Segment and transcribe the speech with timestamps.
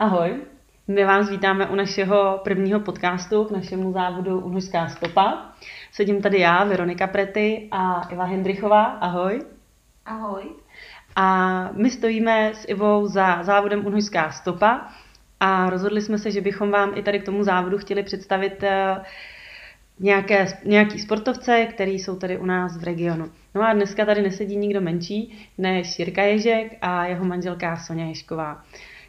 [0.00, 0.40] Ahoj,
[0.88, 5.52] my vás vítáme u našeho prvního podcastu k našemu závodu Unhořská stopa.
[5.92, 8.84] Sedím tady já, Veronika Prety a Iva Hendrichová.
[8.84, 9.42] Ahoj.
[10.06, 10.42] Ahoj.
[11.16, 14.88] A my stojíme s Ivou za závodem Unhořská stopa
[15.40, 19.00] a rozhodli jsme se, že bychom vám i tady k tomu závodu chtěli představit eh,
[19.98, 23.30] nějaké, nějaký sportovce, který jsou tady u nás v regionu.
[23.54, 28.62] No a dneska tady nesedí nikdo menší než Jirka Ježek a jeho manželka Sonja Ješková.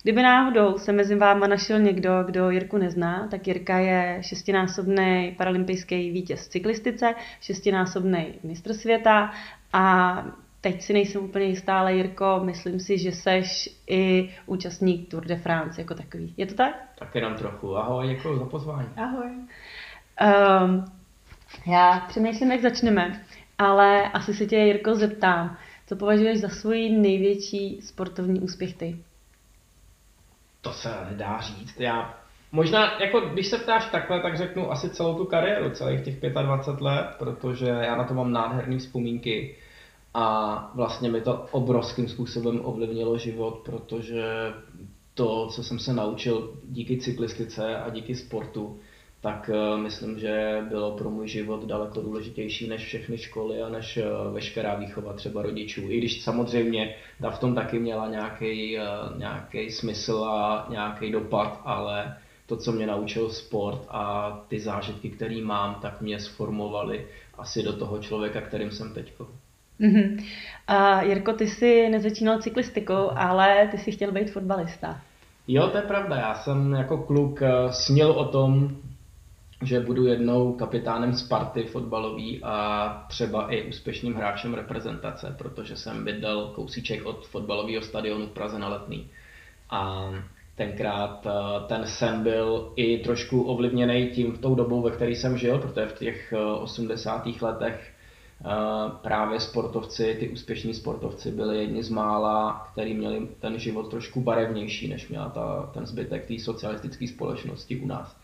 [0.04, 6.12] Kdyby náhodou se mezi váma našel někdo, kdo Jirku nezná, tak Jirka je šestinásobný paralympijský
[6.12, 9.32] vítěz cyklistice, šestinásobný mistr světa
[9.74, 10.16] a
[10.62, 15.36] teď si nejsem úplně jistá, ale Jirko, myslím si, že seš i účastník Tour de
[15.36, 16.34] France jako takový.
[16.38, 16.76] Je to tak?
[17.00, 17.78] Tak jenom trochu.
[17.78, 18.90] Ahoj, děkuji za pozvání.
[18.98, 19.30] Ahoj.
[19.32, 20.86] Um,
[21.68, 23.22] já přemýšlím, jak začneme,
[23.58, 25.58] ale asi se tě, Jirko, zeptám,
[25.88, 28.98] co považuješ za svůj největší sportovní úspěch ty?
[30.62, 31.80] To se nedá říct.
[31.80, 32.18] Já
[32.52, 36.82] možná, jako když se ptáš takhle, tak řeknu asi celou tu kariéru, celých těch 25
[36.82, 39.56] let, protože já na to mám nádherné vzpomínky
[40.14, 44.24] a vlastně mi to obrovským způsobem ovlivnilo život, protože
[45.14, 48.80] to, co jsem se naučil díky cyklistice a díky sportu,
[49.22, 53.98] tak uh, myslím, že bylo pro můj život daleko důležitější než všechny školy a než
[53.98, 55.82] uh, veškerá výchova třeba rodičů.
[55.82, 61.62] I když samozřejmě ta v tom taky měla nějaký, uh, nějaký smysl a nějaký dopad,
[61.66, 67.64] ale to, co mě naučil sport a ty zážitky, které mám, tak mě sformovaly asi
[67.64, 69.14] do toho člověka, kterým jsem teď.
[69.80, 70.26] Mm-hmm.
[70.68, 75.02] A Jirko, ty jsi nezačínal cyklistikou, ale ty jsi chtěl být fotbalista.
[75.48, 76.16] Jo, to je pravda.
[76.16, 77.40] Já jsem jako kluk
[77.72, 78.78] snil o tom
[79.62, 86.52] že budu jednou kapitánem Sparty fotbalový a třeba i úspěšným hráčem reprezentace, protože jsem bydlel
[86.56, 89.10] kousíček od fotbalového stadionu v Praze na Letný.
[89.70, 90.12] A
[90.56, 91.32] tenkrát eh,
[91.68, 96.00] ten sen byl i trošku ovlivněný tím tou dobou, ve které jsem žil, protože v
[96.00, 97.28] těch 80.
[97.28, 97.92] Eh, letech
[98.46, 98.50] eh,
[99.02, 104.88] právě sportovci, ty úspěšní sportovci byli jedni z mála, kteří měli ten život trošku barevnější,
[104.88, 108.21] než měla ta, ten zbytek té socialistické společnosti u nás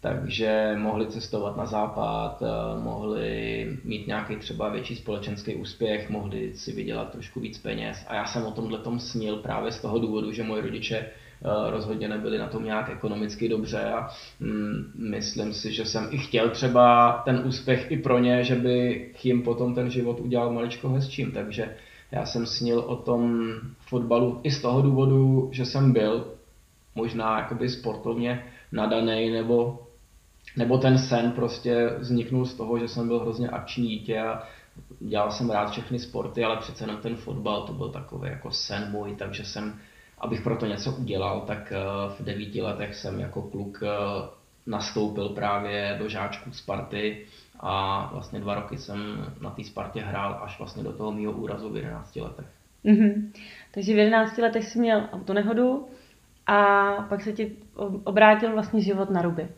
[0.00, 6.72] takže mohli cestovat na západ, eh, mohli mít nějaký třeba větší společenský úspěch, mohli si
[6.72, 8.04] vydělat trošku víc peněz.
[8.08, 11.70] A já jsem o tomhle tom snil právě z toho důvodu, že moji rodiče eh,
[11.70, 14.08] rozhodně nebyli na tom nějak ekonomicky dobře a
[14.40, 19.08] mm, myslím si, že jsem i chtěl třeba ten úspěch i pro ně, že by
[19.22, 21.76] jim potom ten život udělal maličko hezčím, takže
[22.12, 26.26] já jsem snil o tom fotbalu i z toho důvodu, že jsem byl
[26.94, 29.78] možná jakoby sportovně nadaný nebo
[30.56, 34.42] nebo ten sen prostě vzniknul z toho, že jsem byl hrozně akční dítě a
[35.00, 38.88] dělal jsem rád všechny sporty, ale přece jenom ten fotbal to byl takový jako sen
[38.90, 39.80] můj, takže jsem,
[40.18, 41.78] abych pro to něco udělal, tak eh,
[42.18, 43.88] v devíti letech jsem jako kluk eh,
[44.66, 47.26] nastoupil právě do žáčků Sparty
[47.60, 51.70] a vlastně dva roky jsem na té Spartě hrál až vlastně do toho mého úrazu
[51.70, 52.46] v 11 letech.
[52.84, 53.30] Mm-hmm.
[53.70, 55.88] Takže v 11 letech jsi měl autonehodu
[56.46, 57.56] a pak se ti
[58.04, 59.48] obrátil vlastně život na ruby.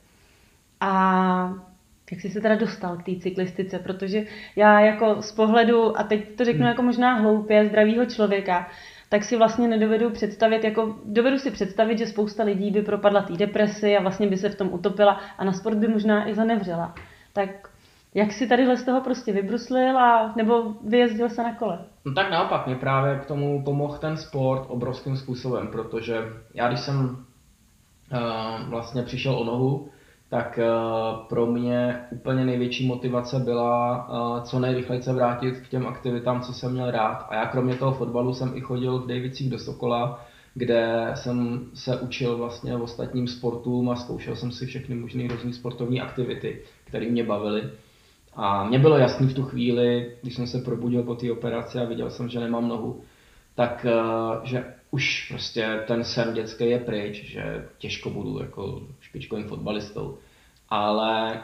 [0.85, 1.55] A
[2.11, 4.25] jak jsi se teda dostal k té cyklistice, protože
[4.57, 6.69] já jako z pohledu, a teď to řeknu hmm.
[6.69, 8.69] jako možná hloupě, zdravého člověka,
[9.09, 13.33] tak si vlastně nedovedu představit, jako dovedu si představit, že spousta lidí by propadla té
[13.33, 16.95] depresi a vlastně by se v tom utopila a na sport by možná i zanevřela.
[17.33, 17.69] Tak
[18.15, 21.79] jak si tady z toho prostě vybruslil a nebo vyjezdil se na kole?
[22.05, 26.19] No tak naopak, mě právě k tomu pomohl ten sport obrovským způsobem, protože
[26.55, 29.89] já když jsem uh, vlastně přišel o nohu,
[30.33, 30.67] tak eh,
[31.29, 36.53] pro mě úplně největší motivace byla eh, co nejrychleji se vrátit k těm aktivitám, co
[36.53, 37.27] jsem měl rád.
[37.29, 41.97] A já kromě toho fotbalu jsem i chodil v Davicích do Sokola, kde jsem se
[41.97, 47.07] učil vlastně v ostatním sportům a zkoušel jsem si všechny možné různé sportovní aktivity, které
[47.07, 47.71] mě bavily.
[48.35, 51.85] A mně bylo jasný v tu chvíli, když jsem se probudil po té operaci a
[51.85, 53.01] viděl jsem, že nemám nohu,
[53.55, 59.49] tak eh, že už prostě ten sen dětský je pryč, že těžko budu jako špičkovým
[59.49, 60.19] fotbalistou.
[60.73, 61.41] Ale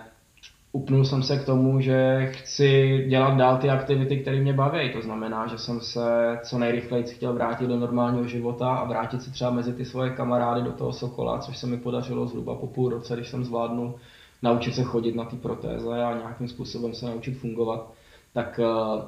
[0.73, 4.93] upnul jsem se k tomu, že chci dělat dál ty aktivity, které mě baví.
[4.93, 9.31] To znamená, že jsem se co nejrychleji chtěl vrátit do normálního života a vrátit se
[9.31, 12.89] třeba mezi ty svoje kamarády do toho Sokola, což se mi podařilo zhruba po půl
[12.89, 13.95] roce, když jsem zvládnul
[14.43, 17.93] naučit se chodit na ty protéze a nějakým způsobem se naučit fungovat.
[18.33, 19.03] Tak eh,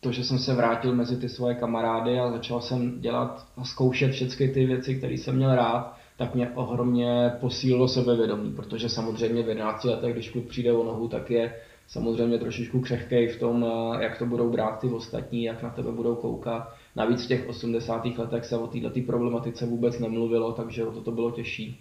[0.00, 4.12] to, že jsem se vrátil mezi ty svoje kamarády a začal jsem dělat a zkoušet
[4.12, 9.48] všechny ty věci, které jsem měl rád, tak mě ohromně posílilo sebevědomí, protože samozřejmě v
[9.48, 11.54] 11 letech, když kluk přijde o nohu, tak je
[11.88, 15.92] samozřejmě trošičku křehkej v tom, eh, jak to budou brát ty ostatní, jak na tebe
[15.92, 16.72] budou koukat.
[16.96, 18.18] navíc v těch 80.
[18.18, 21.80] letech se o této problematice vůbec nemluvilo, takže o to, to bylo těžší.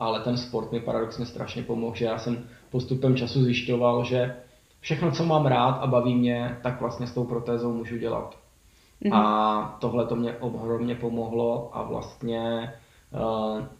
[0.00, 4.36] Ale ten sport mi paradoxně strašně pomohl, že já jsem postupem času zjišťoval, že
[4.80, 8.36] všechno, co mám rád a baví mě, tak vlastně s tou protézou můžu dělat.
[9.02, 9.16] Mm-hmm.
[9.16, 12.72] A tohle to mě ohromně pomohlo a vlastně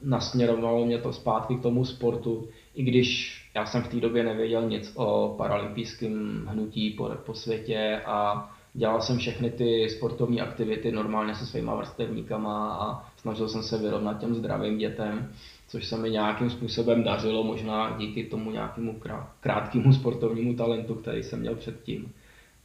[0.03, 4.69] nasměrovalo mě to zpátky k tomu sportu, i když já jsem v té době nevěděl
[4.69, 11.35] nic o paralympijském hnutí po, po světě a dělal jsem všechny ty sportovní aktivity normálně
[11.35, 15.33] se svýma vrstevníkama a snažil jsem se vyrovnat těm zdravým dětem,
[15.69, 19.01] což se mi nějakým způsobem dařilo, možná díky tomu nějakému
[19.41, 22.13] krátkému sportovnímu talentu, který jsem měl předtím.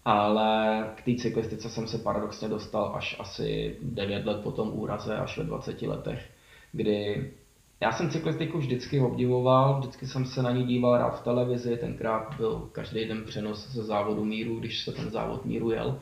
[0.06, 5.16] Ale k té cyklistice jsem se paradoxně dostal až asi 9 let po tom úraze,
[5.16, 6.30] až ve 20 letech,
[6.76, 7.32] kdy
[7.82, 12.36] já jsem cyklistiku vždycky obdivoval, vždycky jsem se na ní díval rád v televizi, tenkrát
[12.38, 16.00] byl každý den přenos ze závodu míru, když se ten závod míru jel.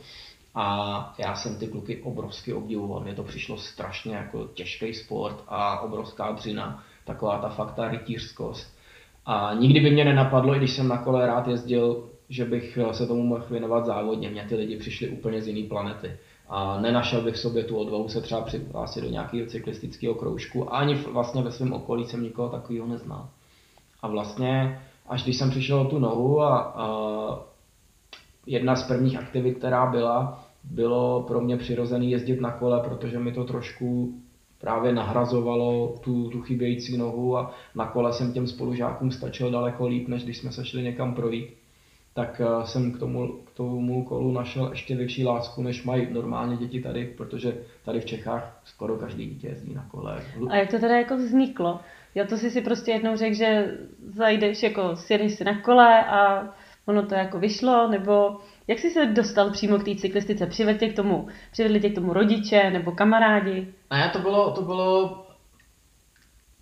[0.55, 5.79] A já jsem ty kluky obrovsky obdivoval, mně to přišlo strašně jako těžký sport a
[5.79, 8.77] obrovská dřina, taková ta fakt ta rytířskost.
[9.25, 13.07] A nikdy by mě nenapadlo, i když jsem na kole rád jezdil, že bych se
[13.07, 14.29] tomu mohl věnovat závodně.
[14.29, 16.11] Mě ty lidi přišli úplně z jiné planety
[16.49, 20.77] a nenašel bych v sobě tu odvahu se třeba přihlásit do nějakého cyklistického kroužku a
[20.77, 23.29] ani vlastně ve svém okolí jsem nikoho takového neznal.
[24.01, 26.87] A vlastně, až když jsem přišel o tu nohu a, a
[28.45, 33.31] jedna z prvních aktivit, která byla, bylo pro mě přirozený jezdit na kole, protože mi
[33.31, 34.13] to trošku
[34.61, 40.07] právě nahrazovalo tu, tu chybějící nohu a na kole jsem těm spolužákům stačil daleko líp,
[40.07, 41.62] než když jsme se šli někam projít
[42.13, 46.57] tak eh, jsem k tomu, k tomu kolu našel ještě větší lásku, než mají normálně
[46.57, 50.21] děti tady, protože tady v Čechách skoro každý dítě jezdí na kole.
[50.49, 51.79] A jak to teda jako vzniklo?
[52.15, 53.77] Já to si si prostě jednou řekl, že
[54.15, 56.49] zajdeš, jako sjedeš si na kole a
[56.85, 58.37] ono to jako vyšlo, nebo
[58.67, 60.45] jak jsi se dostal přímo k té cyklistice?
[60.45, 63.67] Přivedli tě k tomu, přivedli tě k tomu rodiče nebo kamarádi?
[63.89, 65.22] A já to bylo, to bylo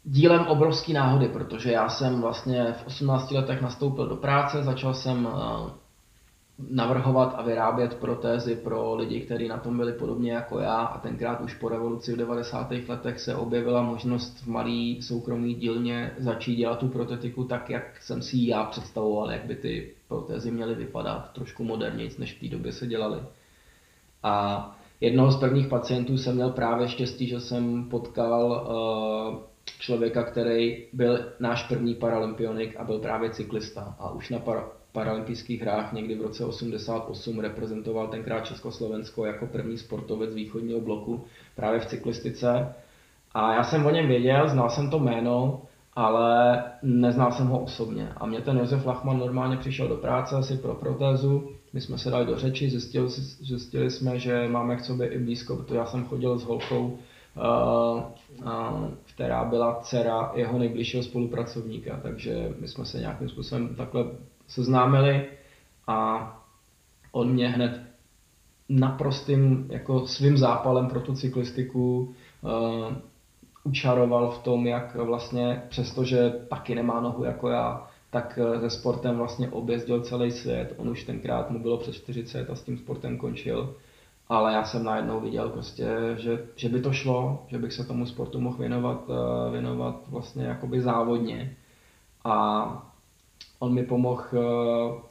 [0.03, 5.27] dílem obrovské náhody, protože já jsem vlastně v 18 letech nastoupil do práce, začal jsem
[5.31, 5.71] eh,
[6.69, 11.41] navrhovat a vyrábět protézy pro lidi, kteří na tom byli podobně jako já a tenkrát
[11.41, 12.71] už po revoluci v 90.
[12.87, 18.21] letech se objevila možnost v malý soukromý dílně začít dělat tu protetiku tak, jak jsem
[18.21, 22.71] si já představoval, jak by ty protézy měly vypadat, trošku modernějc, než v té době
[22.71, 23.19] se dělaly.
[24.23, 24.65] A
[25.01, 31.19] jednoho z prvních pacientů jsem měl právě štěstí, že jsem potkal uh, člověka, který byl
[31.39, 33.95] náš první paralympionik a byl právě cyklista.
[33.99, 39.77] A už na para, paralympijských hrách někdy v roce 88 reprezentoval tenkrát Československo jako první
[39.77, 41.23] sportovec východního bloku
[41.55, 42.75] právě v cyklistice.
[43.33, 45.61] A já jsem o něm věděl, znal jsem to jméno,
[45.93, 48.09] ale neznal jsem ho osobně.
[48.17, 52.09] A mě ten Josef Lachman normálně přišel do práce asi pro protézu, my jsme se
[52.09, 53.09] dali do řeči, zjistili,
[53.39, 56.97] zjistili jsme, že máme k sobě i blízko, protože já jsem chodil s holkou
[59.05, 64.05] která byla dcera jeho nejbližšího spolupracovníka, takže my jsme se nějakým způsobem takhle
[64.47, 65.25] seznámili
[65.87, 66.27] a
[67.11, 67.81] on mě hned
[68.69, 72.93] naprostým jako svým zápalem pro tu cyklistiku uh,
[73.63, 79.49] učaroval v tom, jak vlastně, přestože taky nemá nohu jako já, tak se sportem vlastně
[79.49, 80.73] objezdil celý svět.
[80.77, 83.75] On už tenkrát mu bylo přes 40 a s tím sportem končil
[84.31, 85.87] ale já jsem najednou viděl prostě,
[86.17, 90.45] že, že by to šlo, že bych se tomu sportu mohl věnovat, eh, věnovat vlastně
[90.45, 91.57] jakoby závodně.
[92.23, 92.93] A
[93.59, 95.01] on mi pomohl eh,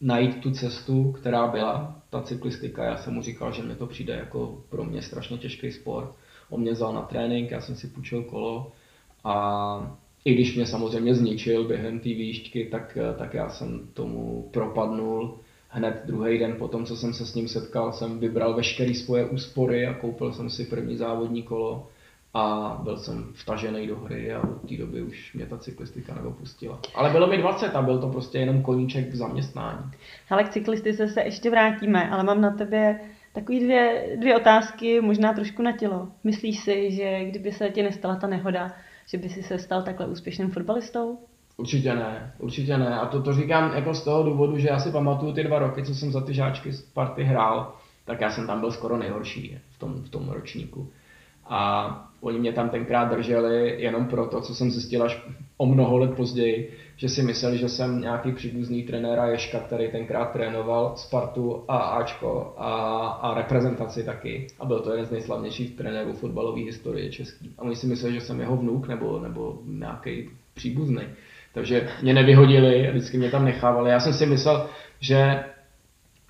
[0.00, 2.84] najít tu cestu, která byla ta cyklistika.
[2.84, 6.14] Já jsem mu říkal, že mi to přijde jako pro mě strašně těžký sport.
[6.50, 8.72] On mě vzal na trénink, já jsem si půjčil kolo
[9.24, 14.48] a i když mě samozřejmě zničil během té výšťky, tak, eh, tak já jsem tomu
[14.52, 15.38] propadnul
[15.68, 19.24] hned druhý den po tom, co jsem se s ním setkal, jsem vybral veškeré svoje
[19.24, 21.86] úspory a koupil jsem si první závodní kolo
[22.34, 26.80] a byl jsem vtažený do hry a od té doby už mě ta cyklistika neopustila.
[26.94, 29.90] Ale bylo mi 20 a byl to prostě jenom koníček k zaměstnání.
[30.30, 33.00] Ale k cyklistice se ještě vrátíme, ale mám na tebe
[33.32, 36.08] takové dvě, dvě otázky, možná trošku na tělo.
[36.24, 38.72] Myslíš si, že kdyby se ti nestala ta nehoda,
[39.06, 41.18] že by si se stal takhle úspěšným fotbalistou?
[41.60, 43.00] Určitě ne, určitě ne.
[43.00, 45.82] A to, to říkám jako z toho důvodu, že já si pamatuju ty dva roky,
[45.82, 47.74] co jsem za ty žáčky z party hrál,
[48.04, 50.90] tak já jsem tam byl skoro nejhorší v tom, v tom ročníku.
[51.46, 55.22] A oni mě tam tenkrát drželi jenom proto, co jsem zjistil až
[55.56, 60.32] o mnoho let později, že si mysleli, že jsem nějaký příbuzný trenéra Ješka, který tenkrát
[60.32, 62.70] trénoval Spartu a Ačko a,
[63.06, 64.46] a reprezentaci taky.
[64.60, 67.54] A byl to jeden z nejslavnějších trenérů fotbalové historie český.
[67.58, 71.02] A oni si mysleli, že jsem jeho vnuk nebo, nebo nějaký příbuzný.
[71.58, 73.90] Takže mě nevyhodili, vždycky mě tam nechávali.
[73.90, 74.66] Já jsem si myslel,
[75.00, 75.44] že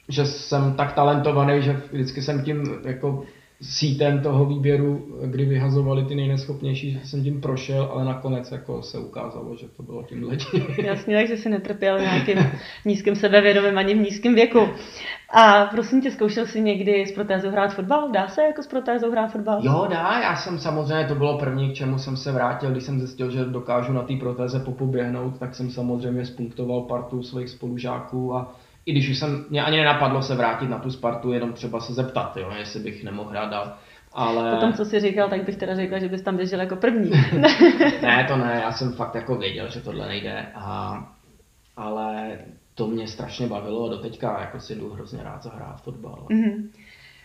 [0.08, 3.24] že jsem tak talentovaný, že vždycky jsem tím jako
[3.62, 8.98] sítem toho výběru, kdy vyhazovali ty nejneschopnější, že jsem tím prošel, ale nakonec jako se
[8.98, 10.66] ukázalo, že to bylo tím tím.
[10.84, 12.38] Jasně, takže si netrpěl nějakým
[12.84, 14.68] nízkým sebevědomím ani v nízkém věku.
[15.30, 18.10] A prosím tě, zkoušel jsi někdy s protézou hrát fotbal?
[18.10, 19.60] Dá se jako s protézou hrát fotbal?
[19.62, 20.20] Jo, dá.
[20.20, 23.44] Já jsem samozřejmě, to bylo první, k čemu jsem se vrátil, když jsem zjistil, že
[23.44, 28.54] dokážu na té protéze popoběhnout, tak jsem samozřejmě spunktoval partu svých spolužáků a
[28.86, 31.92] i když už jsem, mě ani nenapadlo se vrátit na tu Spartu, jenom třeba se
[31.92, 33.72] zeptat, jo, jestli bych nemohl hrát dál.
[34.12, 34.54] Ale...
[34.54, 37.10] Potom, co jsi říkal, tak bych teda řekla, že bys tam běžel jako první.
[38.02, 41.04] ne, to ne, já jsem fakt jako věděl, že tohle nejde, a,
[41.76, 42.38] ale
[42.78, 46.26] to mě strašně bavilo a doteďka jako si jdu hrozně rád zahrát fotbal.
[46.30, 46.68] Mm-hmm.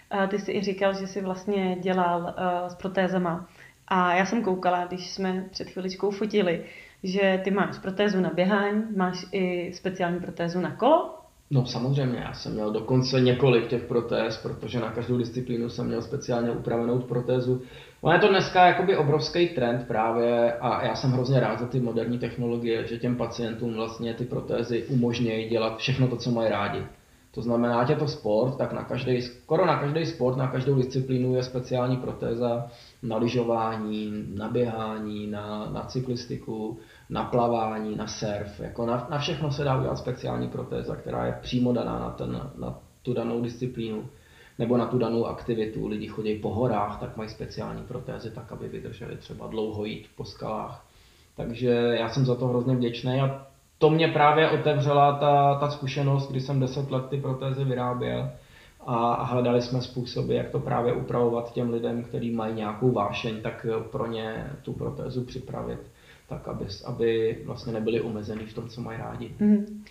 [0.10, 3.48] A ty jsi i říkal, že jsi vlastně dělal uh, s protézama.
[3.88, 6.66] A já jsem koukala, když jsme před chviličkou fotili,
[7.04, 12.34] že ty máš protézu na běhání, máš i speciální protézu na kolo No samozřejmě, já
[12.34, 17.62] jsem měl dokonce několik těch protéz, protože na každou disciplínu jsem měl speciálně upravenou protézu.
[18.02, 21.80] Ono je to dneska jakoby obrovský trend právě a já jsem hrozně rád za ty
[21.80, 26.84] moderní technologie, že těm pacientům vlastně ty protézy umožňují dělat všechno to, co mají rádi.
[27.32, 30.76] To znamená, ať je to sport, tak na každý, skoro na každý sport, na každou
[30.76, 32.68] disciplínu je speciální protéza
[33.04, 36.78] na lyžování, na běhání, na, na cyklistiku,
[37.10, 38.60] na plavání, na surf.
[38.60, 42.52] Jako na, na všechno se dá udělat speciální protéza, která je přímo daná na, ten,
[42.58, 44.10] na tu danou disciplínu
[44.60, 45.88] nebo na tu danou aktivitu.
[45.88, 50.26] Lidi chodí po horách, tak mají speciální protézy, tak aby vydrželi třeba dlouho jít po
[50.26, 50.86] skalách.
[51.36, 51.70] Takže
[52.00, 56.42] já jsem za to hrozně vděčný a to mě právě otevřela ta, ta zkušenost, kdy
[56.42, 58.32] jsem 10 let ty protézy vyráběl
[58.86, 63.66] a hledali jsme způsoby, jak to právě upravovat těm lidem, kteří mají nějakou vášeň, tak
[63.92, 65.80] pro ně tu protézu připravit
[66.34, 69.36] tak aby, aby vlastně nebyli omezený v tom, co mají rádi.
[69.40, 69.84] Mm.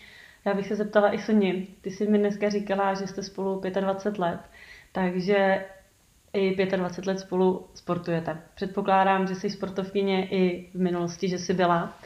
[0.44, 1.66] Já bych se zeptala i Soni.
[1.80, 4.40] Ty jsi mi dneska říkala, že jste spolu 25 let,
[4.92, 5.64] takže
[6.32, 8.38] i 25 let spolu sportujete.
[8.54, 11.99] Předpokládám, že jsi sportovkyně i v minulosti, že jsi byla.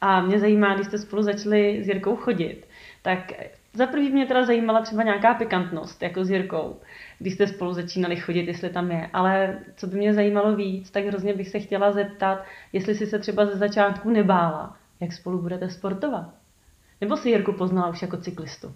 [0.00, 2.68] A mě zajímá, když jste spolu začali s Jirkou chodit,
[3.02, 3.32] tak
[3.72, 6.76] za prvý mě teda zajímala třeba nějaká pikantnost, jako s Jirkou,
[7.22, 9.10] když jste spolu začínali chodit, jestli tam je.
[9.12, 13.18] Ale co by mě zajímalo víc, tak hrozně bych se chtěla zeptat, jestli si se
[13.18, 16.34] třeba ze začátku nebála, jak spolu budete sportovat.
[17.00, 18.74] Nebo si Jirku poznala už jako cyklistu?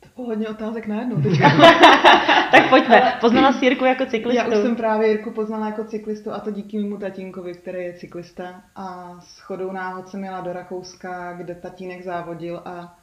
[0.00, 1.16] To bylo hodně otázek najednou
[2.50, 3.18] tak pojďme.
[3.20, 4.36] Poznala jsi Jirku jako cyklistu?
[4.36, 7.92] Já už jsem právě Jirku poznala jako cyklistu a to díky mému tatínkovi, který je
[7.92, 8.62] cyklista.
[8.76, 12.98] A s chodou náhod jsem jela do Rakouska, kde tatínek závodil a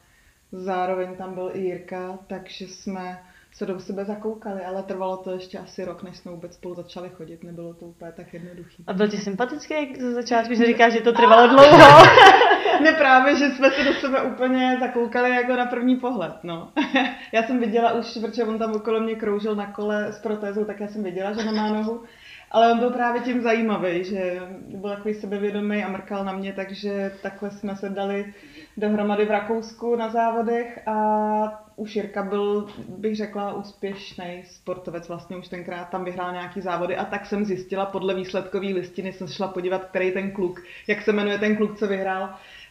[0.52, 3.22] Zároveň tam byl i Jirka, takže jsme
[3.56, 7.08] se do sebe zakoukali, ale trvalo to ještě asi rok, než jsme vůbec spolu začali
[7.08, 7.44] chodit.
[7.44, 8.82] Nebylo to úplně tak jednoduché.
[8.86, 12.02] A byl ti sympatický jak ze začátku, že říkáš, že to trvalo dlouho?
[12.82, 16.32] ne právě, že jsme se do sebe úplně zakoukali jako na první pohled.
[16.42, 16.72] No.
[17.32, 20.80] já jsem viděla už, protože on tam okolo mě kroužil na kole s protézou, tak
[20.80, 22.02] já jsem viděla, že nemá nohu.
[22.50, 27.12] Ale on byl právě tím zajímavý, že byl takový sebevědomý a mrkal na mě, takže
[27.22, 28.34] takhle jsme se dali
[28.76, 35.08] dohromady v Rakousku na závodech a už Jirka byl, bych řekla, úspěšný sportovec.
[35.08, 39.28] Vlastně už tenkrát tam vyhrál nějaký závody a tak jsem zjistila podle výsledkové listiny, jsem
[39.28, 42.28] šla podívat, který ten kluk, jak se jmenuje ten kluk, co vyhrál.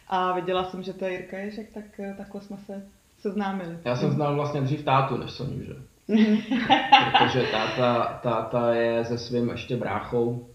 [0.08, 1.84] A viděla jsem, že to je Jirka Ježek, tak
[2.16, 2.82] takhle jsme se
[3.18, 3.78] seznámili.
[3.84, 5.74] Já jsem znal vlastně dřív tátu, než jsem že?
[7.12, 10.46] Protože táta, táta je se svým ještě bráchou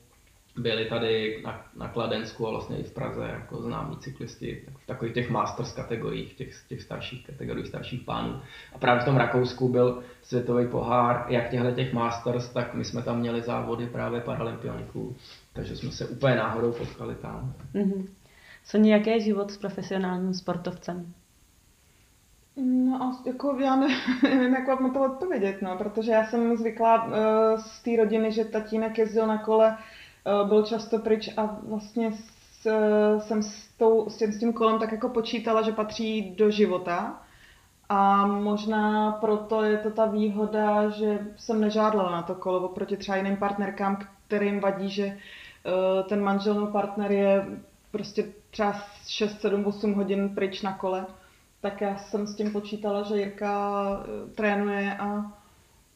[0.57, 5.13] byli tady na, na Kladensku a vlastně i v Praze jako známí cyklisti v takových
[5.13, 8.41] těch masters kategoriích, těch, těch starších kategoriích, starších pánů.
[8.73, 13.01] A právě v tom Rakousku byl světový pohár, jak těchto těch masters, tak my jsme
[13.01, 15.15] tam měli závody právě paralympioniků,
[15.53, 17.53] takže jsme se úplně náhodou potkali tam.
[17.73, 18.07] Mm-hmm.
[18.65, 21.13] Co nějaký je život s profesionálním sportovcem?
[22.55, 23.87] No a jako já ne,
[24.23, 27.11] nevím, jak vám to odpovědět, no, protože já jsem zvyklá uh,
[27.57, 29.77] z té rodiny, že tatínek jezdil na kole
[30.47, 32.65] byl často pryč a vlastně s,
[33.19, 37.21] jsem s, tou, s, tím, s tím kolem tak jako počítala, že patří do života.
[37.89, 43.17] A možná proto je to ta výhoda, že jsem nežádala na to kolo oproti třeba
[43.17, 43.97] jiným partnerkám,
[44.27, 47.45] kterým vadí, že eh, ten manžel nebo partner je
[47.91, 48.75] prostě třeba
[49.07, 51.05] 6, 7, 8 hodin pryč na kole.
[51.61, 55.31] Tak já jsem s tím počítala, že Jirka eh, trénuje a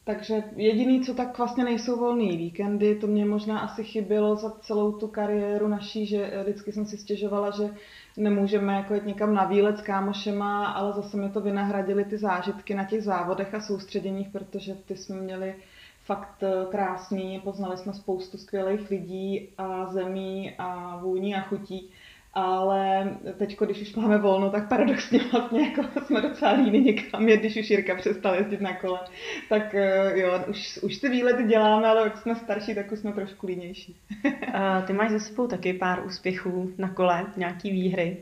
[0.06, 4.92] takže jediný, co tak vlastně nejsou volný víkendy, to mě možná asi chybělo za celou
[4.92, 7.70] tu kariéru naší, že vždycky jsem si stěžovala, že
[8.16, 12.74] nemůžeme jako jít někam na výlet s kámošema, ale zase mi to vynahradili ty zážitky
[12.74, 15.54] na těch závodech a soustředěních, protože ty jsme měli
[16.04, 21.90] fakt eh, krásný, poznali jsme spoustu skvělých lidí a zemí a vůní a chutí
[22.36, 27.40] ale teď, když už máme volno, tak paradoxně vlastně jako jsme docela líní někam jet,
[27.40, 29.00] když už Jirka přestal jezdit na kole.
[29.48, 33.12] Tak eh, jo, už, už ty výlety děláme, ale jak jsme starší, tak už jsme
[33.12, 33.96] trošku línější.
[34.52, 38.16] A ty máš za sebou taky pár úspěchů na kole, nějaký výhry.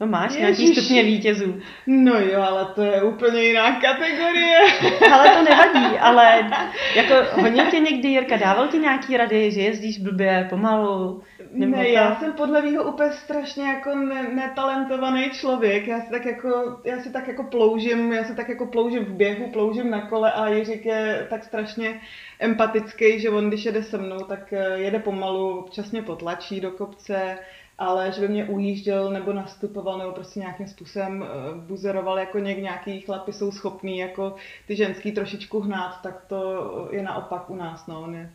[0.00, 0.58] No máš Ježiš.
[0.58, 1.60] nějaký stupně vítězů.
[1.86, 4.58] No jo, ale to je úplně jiná kategorie.
[5.12, 6.50] ale to nevadí, ale
[6.96, 11.22] jako hodně tě někdy Jirka dával ti nějaký rady, že jezdíš blbě, pomalu?
[11.52, 11.90] Nebo ne, to?
[11.90, 15.86] já jsem podle mého úplně strašně jako ne, netalentovaný člověk.
[15.86, 19.12] Já si tak jako, já si tak jako ploužím, já si tak jako ploužím v
[19.12, 22.00] běhu, ploužím na kole a Jiřík je tak strašně
[22.38, 26.70] empatický, že on když jede se mnou, tak eh, jede pomalu, občas mě potlačí do
[26.70, 27.38] kopce,
[27.78, 32.58] ale že by mě ujížděl nebo nastupoval nebo prostě nějakým způsobem eh, buzeroval, jako něk,
[32.58, 34.34] nějaký chlapy jsou schopný jako
[34.66, 38.30] ty ženský trošičku hnát, tak to je naopak u nás, no, on je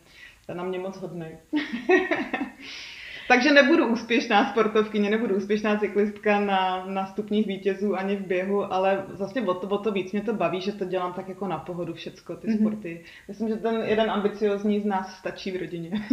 [0.54, 1.26] na mě moc hodný.
[3.28, 9.04] Takže nebudu úspěšná sportovkyně, nebudu úspěšná cyklistka na, na stupních vítězů ani v běhu, ale
[9.08, 11.58] vlastně o to, o to víc mě to baví, že to dělám tak jako na
[11.58, 12.60] pohodu všecko, ty mm-hmm.
[12.60, 13.04] sporty.
[13.28, 15.90] Myslím, že ten jeden ambiciozní z nás stačí v rodině.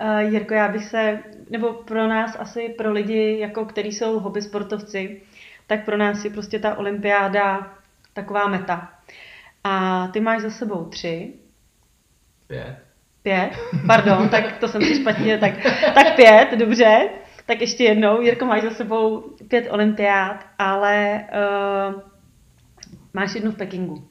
[0.00, 1.18] Uh, Jirko, já bych se,
[1.50, 5.22] nebo pro nás asi pro lidi, jako který jsou hobby sportovci,
[5.66, 7.74] tak pro nás je prostě ta olympiáda
[8.12, 8.92] taková meta.
[9.64, 11.32] A ty máš za sebou tři.
[12.46, 12.76] Pět.
[13.22, 13.50] Pět?
[13.86, 15.52] Pardon, tak to jsem si špatně, tak,
[15.94, 17.08] tak pět, dobře.
[17.46, 21.24] Tak ještě jednou, Jirko, máš za sebou pět olympiád, ale
[21.94, 22.00] uh,
[23.12, 24.08] máš jednu v Pekingu.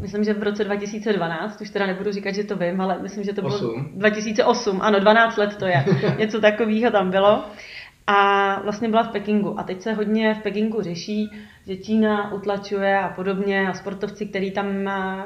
[0.00, 3.32] Myslím, že v roce 2012, už teda nebudu říkat, že to vím, ale myslím, že
[3.32, 3.90] to bylo 8.
[3.94, 5.84] 2008, ano, 12 let to je.
[6.18, 7.44] Něco takového tam bylo.
[8.06, 9.60] A vlastně byla v Pekingu.
[9.60, 11.30] A teď se hodně v Pekingu řeší,
[11.66, 14.66] že Čína utlačuje a podobně a sportovci, který tam,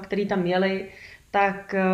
[0.03, 0.89] který tam jeli,
[1.31, 1.85] tak, eh,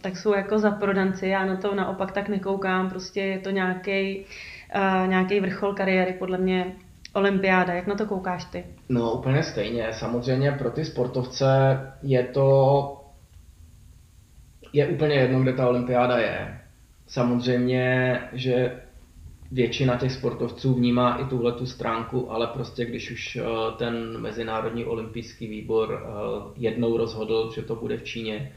[0.00, 1.28] tak jsou jako za prodanci.
[1.28, 2.90] Já na to naopak tak nekoukám.
[2.90, 4.24] Prostě je to nějaký
[4.74, 6.72] uh, nějaký vrchol kariéry podle mě
[7.16, 7.74] olympiáda.
[7.74, 8.64] Jak na to koukáš ty?
[8.88, 9.92] No úplně stejně.
[9.92, 11.46] Samozřejmě pro ty sportovce
[12.02, 12.92] je to
[14.72, 16.60] je úplně jedno, kde ta olympiáda je.
[17.06, 18.80] Samozřejmě, že
[19.52, 23.42] většina těch sportovců vnímá i tuhle tu stránku, ale prostě když už eh,
[23.78, 26.10] ten Mezinárodní olympijský výbor eh,
[26.56, 28.52] jednou rozhodl, že to bude v Číně,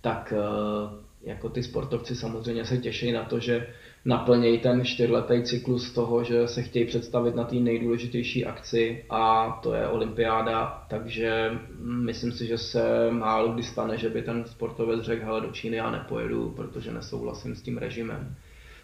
[0.00, 3.66] tak eh, jako ty sportovci samozřejmě se těší na to, že
[4.04, 9.74] naplnějí ten čtyřletý cyklus toho, že se chtějí představit na té nejdůležitější akci a to
[9.74, 15.24] je olympiáda, takže myslím si, že se málo kdy stane, že by ten sportovec řekl,
[15.24, 18.34] hele do Číny já nepojedu, protože nesouhlasím s tím režimem.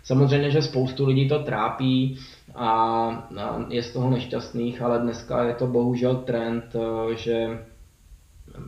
[0.02, 2.18] Samozřejmě, že spoustu lidí to trápí
[2.54, 3.28] a
[3.68, 6.76] je z toho nešťastných, ale dneska je to bohužel trend,
[7.14, 7.58] že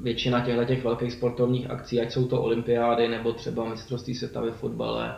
[0.02, 4.50] většina těchto těch velkých sportovních akcí, ať jsou to olympiády nebo třeba mistrovství světa ve
[4.50, 5.14] fotbale,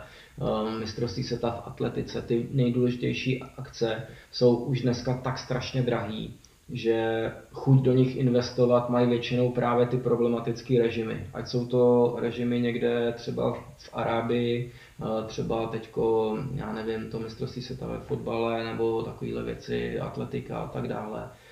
[0.79, 6.33] mistrovství světa v atletice, ty nejdůležitější akce jsou už dneska tak strašně drahý,
[6.69, 11.27] že chuť do nich investovat mají většinou právě ty problematické režimy.
[11.33, 14.71] Ať jsou to režimy někde třeba v Arábii,
[15.01, 20.67] uh, třeba teďko, já nevím, to mistrovství světa ve fotbale nebo takovéhle věci, atletika a
[20.67, 21.44] tak dále Eh,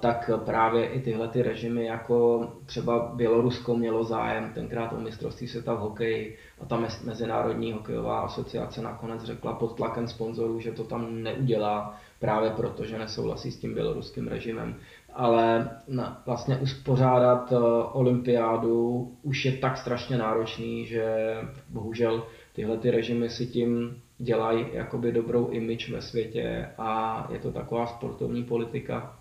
[0.00, 5.74] tak právě i tyhle ty režimy, jako třeba Bělorusko mělo zájem tenkrát o mistrovství světa
[5.74, 11.22] v hokeji a ta Mezinárodní hokejová asociace nakonec řekla pod tlakem sponzorů, že to tam
[11.22, 14.74] neudělá právě proto, že nesouhlasí s tím běloruským režimem.
[15.14, 17.58] Ale na, vlastně uspořádat uh,
[17.92, 21.36] olympiádu už je tak strašně náročný, že
[21.68, 27.52] bohužel tyhle ty režimy si tím dělají jakoby dobrou image ve světě a je to
[27.52, 29.18] taková sportovní politika,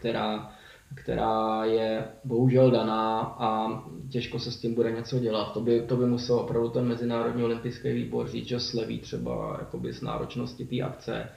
[0.00, 0.50] která,
[0.94, 3.68] která je bohužel daná a
[4.10, 5.52] těžko se s tím bude něco dělat.
[5.52, 9.92] To by, to by musel opravdu ten Mezinárodní olympijský výbor říct, že sleví třeba jakoby
[9.92, 11.28] z náročnosti té akce,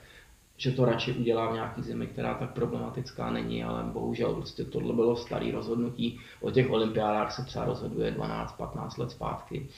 [0.56, 4.94] že to radši udělá v nějaký zemi, která tak problematická není, ale bohužel prostě tohle
[4.94, 6.20] bylo starý rozhodnutí.
[6.40, 9.68] O těch olympiádách se třeba rozhoduje 12-15 let zpátky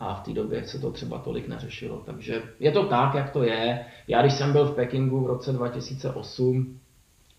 [0.00, 2.02] a v té době se to třeba tolik neřešilo.
[2.06, 3.86] Takže je to tak, jak to je.
[4.08, 6.80] Já když jsem byl v Pekingu v roce 2008,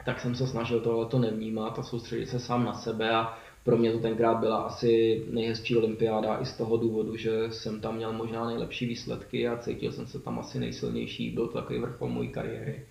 [0.05, 3.91] tak jsem se snažil tohleto nevnímat a soustředit se sám na sebe a pro mě
[3.91, 8.45] to tenkrát byla asi nejhezčí olympiáda i z toho důvodu, že jsem tam měl možná
[8.45, 12.85] nejlepší výsledky a cítil jsem se tam asi nejsilnější, byl to takový vrchol mojí kariéry.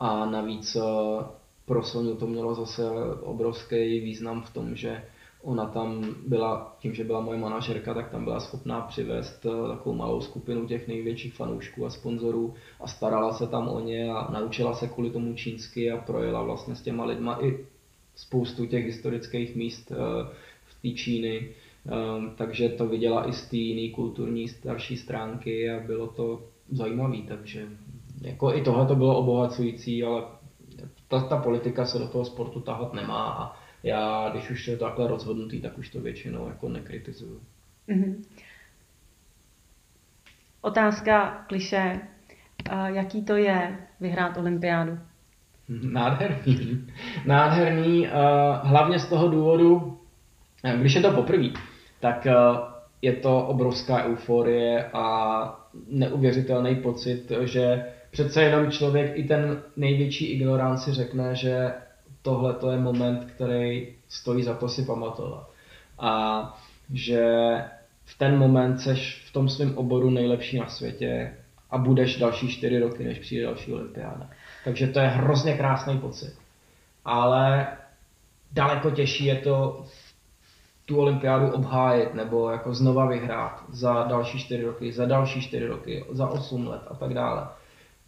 [0.00, 0.80] A navíc eh,
[1.66, 2.82] pro Soniu to mělo zase
[3.20, 5.02] obrovský význam v tom, že
[5.46, 9.96] ona tam byla, tím, že byla moje manažerka, tak tam byla schopná přivést eh, takovou
[9.96, 14.74] malou skupinu těch největších fanoušků a sponzorů a starala se tam o ně a naučila
[14.74, 17.66] se kvůli tomu čínsky a projela vlastně s těma lidma i
[18.14, 19.96] spoustu těch historických míst eh,
[20.64, 21.48] v té Číny.
[21.88, 27.18] Ehm, takže to viděla i z té jiné kulturní starší stránky a bylo to zajímavé,
[27.28, 27.68] takže
[28.20, 30.22] jako i tohle to bylo obohacující, ale
[31.08, 35.08] ta, ta politika se do toho sportu tahat nemá a já, když už je takhle
[35.08, 37.40] rozhodnutý, tak už to většinou jako nekritizuju.
[37.88, 38.24] Mm-hmm.
[40.60, 42.00] Otázka kliše.
[42.86, 44.98] Jaký to je vyhrát olympiádu?
[45.68, 46.86] Nádherný.
[47.26, 48.08] Nádherný,
[48.62, 50.00] hlavně z toho důvodu,
[50.80, 51.48] když je to poprvé,
[52.00, 52.26] tak
[53.02, 60.78] je to obrovská euforie a neuvěřitelný pocit, že přece jenom člověk i ten největší ignorant
[60.78, 61.72] si řekne, že
[62.26, 65.50] tohle to je moment, který stojí za to si pamatovat.
[65.98, 66.10] A
[66.92, 67.24] že
[68.04, 71.34] v ten moment seš v tom svém oboru nejlepší na světě
[71.70, 74.30] a budeš další čtyři roky, než přijde další olympiáda.
[74.64, 76.34] Takže to je hrozně krásný pocit.
[77.04, 77.66] Ale
[78.52, 79.84] daleko těžší je to
[80.84, 86.04] tu olympiádu obhájit nebo jako znova vyhrát za další čtyři roky, za další čtyři roky,
[86.10, 87.46] za osm let a tak dále.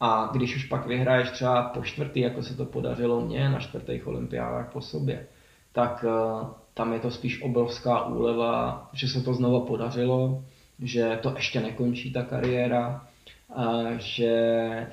[0.01, 4.07] A když už pak vyhraješ třeba po čtvrtý, jako se to podařilo mně na čtvrtých
[4.07, 5.27] olympiádách po sobě,
[5.73, 10.45] tak uh, tam je to spíš obrovská úleva, že se to znova podařilo,
[10.79, 13.07] že to ještě nekončí ta kariéra,
[13.99, 14.87] že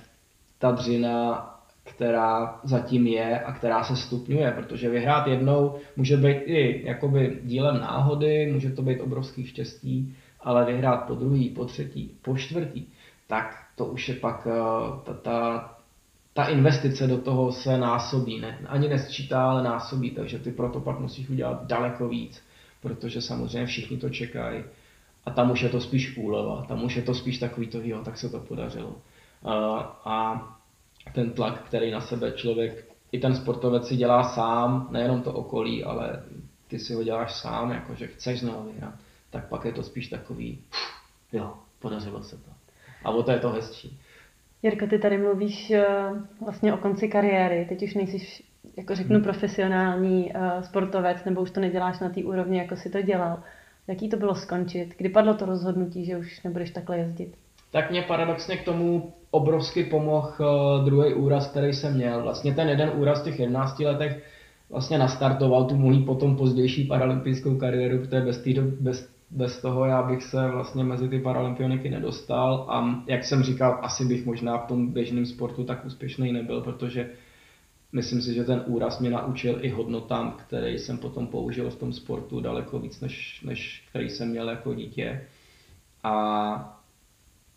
[0.57, 1.51] ta dřina
[1.85, 7.79] která zatím je a která se stupňuje, protože vyhrát jednou může být i jakoby dílem
[7.79, 12.85] náhody, může to být obrovský štěstí, ale vyhrát po druhý, po třetí, po čtvrtý,
[13.27, 14.53] tak to už je pak eh,
[15.03, 15.71] ta, ta,
[16.33, 20.99] ta investice do toho se násobí, ne, ani nesčítá, ale násobí, takže ty proto pak
[20.99, 22.43] musíš udělat daleko víc,
[22.81, 24.63] protože samozřejmě všichni to čekají
[25.25, 28.01] a tam už je to spíš úleva, tam už je to spíš takový to, jo,
[28.05, 28.89] tak se to podařilo.
[28.89, 29.51] Uh,
[30.05, 30.47] a
[31.13, 35.83] ten tlak, který na sebe člověk, i ten sportovec si dělá sám, nejenom to okolí,
[35.83, 36.23] ale
[36.67, 38.93] ty si ho děláš sám, jako že chceš znovu vyhrát,
[39.29, 40.59] tak pak je to spíš takový,
[41.33, 42.64] jo, podařilo se to.
[43.05, 43.99] A o to je to hezčí.
[44.63, 45.85] Jirko, ty tady mluvíš eh,
[46.45, 48.43] vlastně o konci kariéry, teď už nejsi,
[48.77, 49.23] jako řeknu, hmm.
[49.23, 53.39] profesionální uh, sportovec, nebo už to neděláš na té úrovni, jako si to dělal.
[53.87, 54.93] Jaký to bylo skončit?
[54.97, 57.33] Kdy padlo to rozhodnutí, že už nebudeš takhle jezdit?
[57.71, 62.23] Tak mě paradoxně k tomu obrovsky pomohl uh, druhý úraz, který jsem měl.
[62.23, 64.23] Vlastně ten jeden úraz v těch 11 letech
[64.69, 70.03] vlastně nastartoval tu mojí potom pozdější paralympijskou kariéru, protože bez, tý, bez, bez toho já
[70.03, 74.67] bych se vlastně mezi ty paralympioniky nedostal a jak jsem říkal, asi bych možná v
[74.67, 77.09] tom běžném sportu tak úspěšný nebyl, protože
[77.91, 81.93] myslím si, že ten úraz mě naučil i hodnotám, který jsem potom použil v tom
[81.93, 85.27] sportu daleko víc, než, než který jsem měl jako dítě.
[86.03, 86.81] A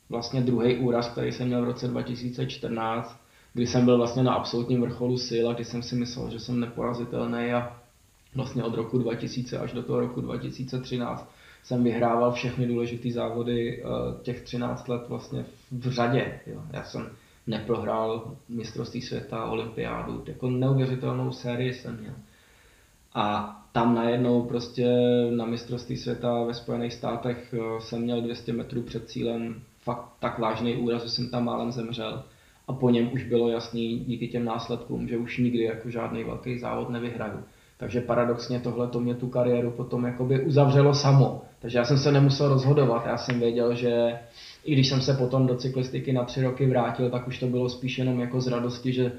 [0.08, 3.20] vlastně druhý úraz, který jsem měl v roce 2014,
[3.52, 6.60] kdy jsem byl vlastně na absolutním vrcholu sil a kdy jsem si myslel, že jsem
[6.60, 7.80] neporazitelný a
[8.34, 11.30] vlastně od roku 2000 až do toho roku 2013
[11.68, 13.86] jsem vyhrával všechny důležité závody eh,
[14.22, 16.40] těch 13 let vlastně v řadě.
[16.46, 16.62] Jo.
[16.72, 17.08] Já jsem
[17.46, 22.12] neprohrál mistrovství světa, olympiádu, jako neuvěřitelnou sérii jsem měl.
[23.14, 24.86] A tam najednou prostě
[25.30, 30.38] na mistrovství světa ve Spojených státech eh, jsem měl 200 metrů před cílem fakt tak
[30.38, 32.24] vážný úraz, že jsem tam málem zemřel.
[32.68, 36.58] A po něm už bylo jasný díky těm následkům, že už nikdy jako žádný velký
[36.58, 37.44] závod nevyhraju.
[37.78, 41.42] Takže paradoxně tohle to mě tu kariéru potom jakoby uzavřelo samo.
[41.58, 44.18] Takže já jsem se nemusel rozhodovat, já jsem věděl, že
[44.64, 47.68] i když jsem se potom do cyklistiky na tři roky vrátil, tak už to bylo
[47.68, 49.12] spíš jenom jako z radosti, že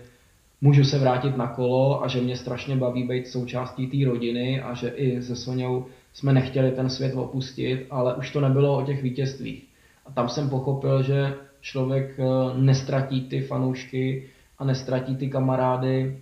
[0.61, 4.73] můžu se vrátit na kolo a že mě strašně baví být součástí té rodiny a
[4.73, 9.03] že i se Soňou jsme nechtěli ten svět opustit, ale už to nebylo o těch
[9.03, 9.65] vítězstvích.
[10.05, 12.23] A tam jsem pochopil, že člověk eh,
[12.61, 16.19] nestratí ty fanoušky a nestratí ty kamarády,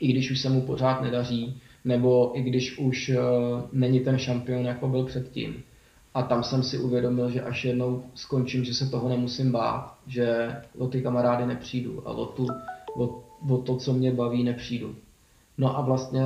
[0.00, 3.18] i když už se mu pořád nedaří, nebo i když už eh,
[3.72, 5.62] není ten šampion, jako byl předtím.
[6.14, 10.56] A tam jsem si uvědomil, že až jednou skončím, že se toho nemusím bát, že
[10.78, 12.46] o ty kamarády nepřijdu a o, tu,
[12.96, 14.94] o, o to, co mě baví, nepřijdu.
[15.58, 16.22] No a vlastně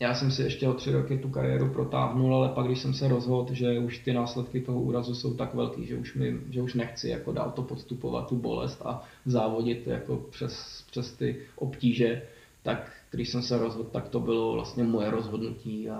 [0.00, 3.08] já jsem si ještě o tři roky tu kariéru protáhnul, ale pak když jsem se
[3.08, 6.74] rozhodl, že už ty následky toho úrazu jsou tak velký, že už, mi, že už
[6.74, 12.22] nechci jako dál to podstupovat, tu bolest a závodit jako přes, přes ty obtíže,
[12.68, 15.96] tak když jsem se rozhodl, tak to bylo vlastně moje rozhodnutí a,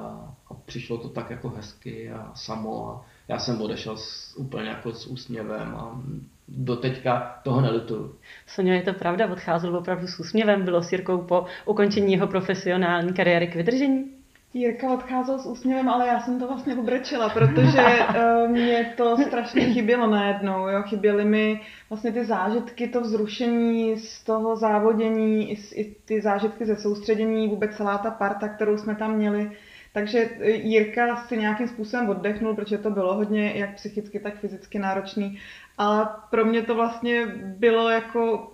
[0.51, 4.93] a přišlo to tak jako hezky a samo a já jsem odešel s, úplně jako
[4.93, 6.03] s úsměvem a
[6.49, 8.15] do teďka toho nelituju.
[8.47, 13.13] Sonja, je to pravda, odcházel opravdu s úsměvem, bylo s Jirkou po ukončení jeho profesionální
[13.13, 14.18] kariéry k vydržení?
[14.55, 19.73] Jirka odcházel s úsměvem, ale já jsem to vlastně obrečela, protože uh, mě to strašně
[19.73, 20.69] chybělo najednou.
[20.69, 20.83] Jo?
[20.83, 26.77] Chyběly mi vlastně ty zážitky, to vzrušení z toho závodění, i, i ty zážitky ze
[26.77, 29.51] soustředění, vůbec celá ta parta, kterou jsme tam měli,
[29.93, 34.79] Takže eh, Jirka si nějakým způsobem oddechnul, protože to bylo hodně jak psychicky, tak fyzicky
[34.79, 35.39] náročný.
[35.79, 38.53] A pro mě to vlastně bylo jako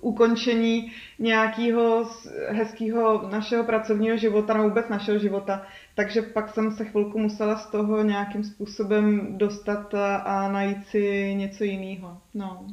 [0.00, 2.10] ukončení nějakého
[2.48, 5.66] hezkého našeho pracovního života, nebo vůbec našeho života.
[5.94, 11.64] Takže pak jsem se chvilku musela z toho nějakým způsobem dostat a, najít si něco
[11.64, 12.18] jiného.
[12.34, 12.66] No.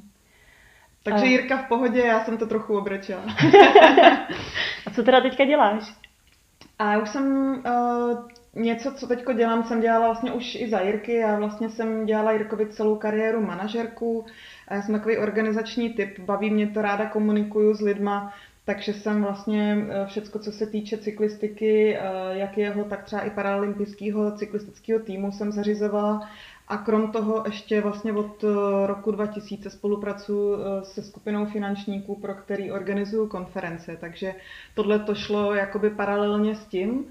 [1.04, 1.26] Takže.
[1.26, 3.22] Jirka v pohodě, já jsem to trochu obrečela.
[4.86, 6.07] a co teda teďka děláš?
[6.80, 10.82] A já už jsem uh, něco, co teďko dělám, jsem dělala vlastně už i za
[10.82, 11.14] Jirky.
[11.14, 14.26] Já vlastně jsem dělala Jirkovi celou kariéru manažerku.
[14.72, 18.34] Já jsem takový organizační typ, baví mě to, ráda komunikuju s lidma,
[18.66, 23.30] takže jsem vlastně eh, všecko, co se týče cyklistiky, eh, jak jeho, tak třeba i
[23.30, 26.30] paralympijského cyklistického týmu jsem zařizovala.
[26.68, 28.48] A krom toho ještě vlastně od eh,
[28.88, 33.98] roku 2000 spolupracuji se skupinou finančníků, pro který organizuju konference.
[34.02, 34.36] Takže
[34.76, 37.06] tohle to šlo jakoby paralelně s tím.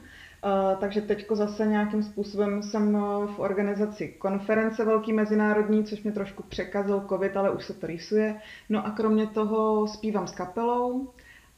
[0.80, 2.92] Takže teďko zase nějakým způsobem jsem
[3.36, 8.40] v organizaci konference velký mezinárodní, což mě trošku překazil covid, ale už se to rýsuje.
[8.68, 11.08] No a kromě toho zpívám s kapelou,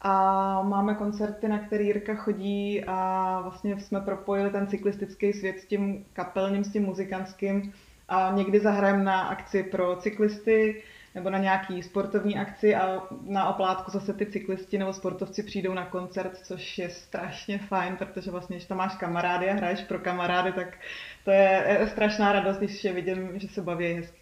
[0.00, 5.66] a máme koncerty, na který Jirka chodí a vlastně jsme propojili ten cyklistický svět s
[5.66, 7.72] tím kapelním, s tím muzikantským
[8.08, 10.82] a někdy zahrajeme na akci pro cyklisty
[11.14, 15.84] nebo na nějaký sportovní akci a na oplátku zase ty cyklisti nebo sportovci přijdou na
[15.84, 20.52] koncert, což je strašně fajn, protože vlastně, když tam máš kamarády a hraješ pro kamarády,
[20.52, 20.78] tak
[21.24, 24.20] to je strašná radost, když je vidím, že se baví hezky.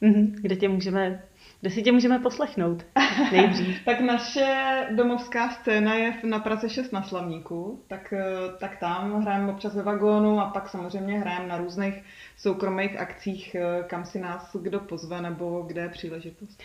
[0.00, 1.22] Mhm, kde tě můžeme
[1.62, 2.86] kde si tě můžeme poslechnout
[3.32, 3.84] nejdřív?
[3.84, 8.24] tak naše domovská scéna je na Praze 6 na Slavníku, tak, eh,
[8.58, 12.02] tak tam hrajeme občas ve vagónu a pak samozřejmě hrajeme na různých
[12.36, 16.62] soukromých akcích, eh, kam si nás kdo pozve nebo kde je příležitost.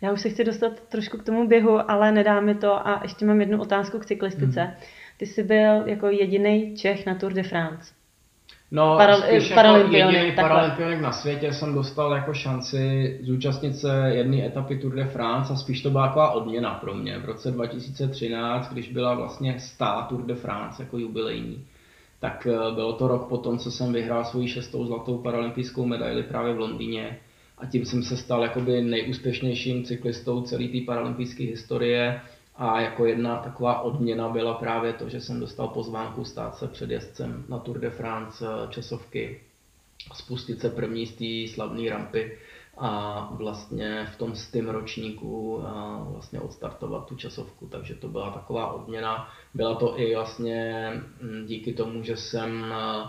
[0.00, 3.26] Já už se chci dostat trošku k tomu běhu, ale nedá mi to a ještě
[3.26, 4.60] mám jednu otázku k cyklistice.
[4.60, 4.74] Hmm.
[5.16, 7.97] Ty jsi byl jako jediný Čech na Tour de France.
[8.70, 14.46] No, Paral- spíš jako jediný paralympionik na světě jsem dostal jako šanci zúčastnit se jedné
[14.46, 17.18] etapy Tour de France a spíš to byla taková odměna pro mě.
[17.18, 21.64] V roce 2013, když byla vlastně stá Tour de France jako jubilejní,
[22.20, 26.54] tak eh, bylo to rok potom, co jsem vyhrál svoji šestou zlatou paralympijskou medaili právě
[26.54, 27.18] v Londýně
[27.58, 32.20] a tím jsem se stal jakoby nejúspěšnějším cyklistou celé té paralympijské historie
[32.58, 37.44] a jako jedna taková odměna byla právě to, že jsem dostal pozvánku stát se předjezdcem
[37.48, 39.40] na Tour de France eh, časovky,
[40.14, 42.38] spustit se první z té slavné rampy
[42.78, 48.72] a vlastně v tom stým ročníku eh, vlastně odstartovat tu časovku, takže to byla taková
[48.72, 49.28] odměna.
[49.54, 50.92] Byla to i vlastně
[51.22, 53.08] hm, díky tomu, že jsem eh,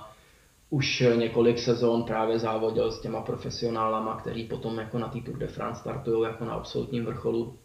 [0.70, 5.48] už několik sezon právě závodil s těma profesionálama, kteří potom jako na té Tour de
[5.48, 7.58] France startují jako na absolutním vrcholu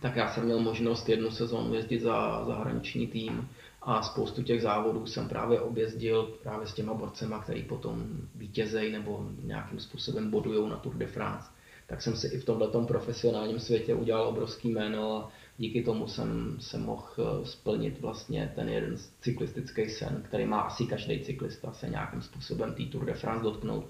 [0.00, 3.48] tak já jsem měl možnost jednu sezónu jezdit za zahraniční tým
[3.82, 9.28] a spoustu těch závodů jsem právě objezdil právě s těma borcema, který potom vítězej nebo
[9.42, 11.48] nějakým způsobem bodují na Tour de France.
[11.86, 16.56] Tak jsem si i v tomto profesionálním světě udělal obrovský jméno a díky tomu jsem
[16.60, 21.88] se mohl eh, splnit vlastně ten jeden cyklistický sen, který má asi každý cyklista se
[21.88, 23.86] nějakým způsobem té Tour de France dotknout.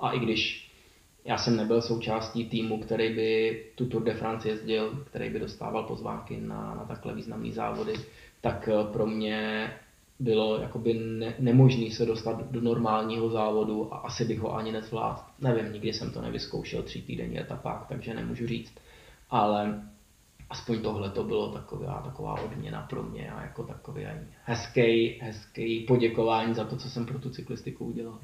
[0.00, 0.67] A i když
[1.28, 5.82] já jsem nebyl součástí týmu, který by tu Tour de France jezdil, který by dostával
[5.82, 7.94] pozvánky na, na takhle významné závody,
[8.40, 9.70] tak eh, pro mě
[10.20, 15.20] bylo jakoby ne, nemožné se dostat do normálního závodu a asi bych ho ani nezvládl.
[15.40, 18.72] Nevím, nikdy jsem to nevyzkoušel tří týdenní etapák, takže nemůžu říct.
[19.30, 19.82] Ale
[20.50, 24.06] aspoň tohle to bylo taková, taková odměna pro mě a jako takový
[24.44, 28.18] hezký, hezký poděkování za to, co jsem pro tu cyklistiku udělal.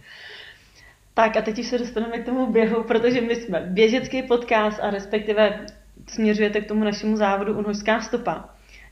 [1.14, 4.90] Tak a teď už se dostaneme k tomu běhu, protože my jsme běžecký podcast a
[4.90, 5.66] respektive
[6.08, 8.44] směřujete k tomu našemu závodu Unhožská stopa.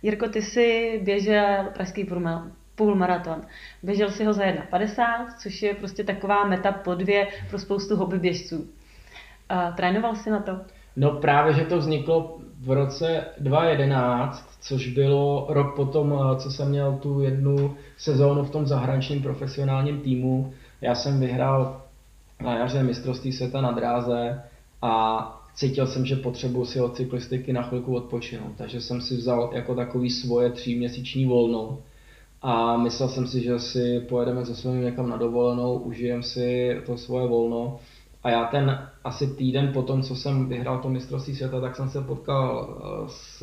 [0.02, 2.06] Jirko, ty jsi běžel pražský
[2.74, 3.42] půlmaraton.
[3.82, 8.18] Běžel si ho za 1,50, což je prostě taková meta po dvě pro spoustu hobby
[8.18, 8.66] běžců.
[9.48, 10.60] A trénoval jsi na to?
[10.96, 16.92] No právě, že to vzniklo v roce 2011, což bylo rok potom, co jsem měl
[16.92, 20.54] tu jednu sezónu v tom zahraničním profesionálním týmu.
[20.80, 21.81] Já jsem vyhrál
[22.42, 24.42] na jaře mistrovství světa na dráze
[24.82, 29.50] a cítil jsem, že potřebuji si od cyklistiky na chvilku odpočinout, takže jsem si vzal
[29.54, 31.78] jako takový svoje tříměsíční volno
[32.42, 36.96] a myslel jsem si, že si pojedeme se svým někam na dovolenou, užijem si to
[36.96, 37.78] svoje volno
[38.24, 41.88] a já ten asi týden po tom, co jsem vyhrál to mistrovství světa, tak jsem
[41.90, 43.42] se potkal eh, s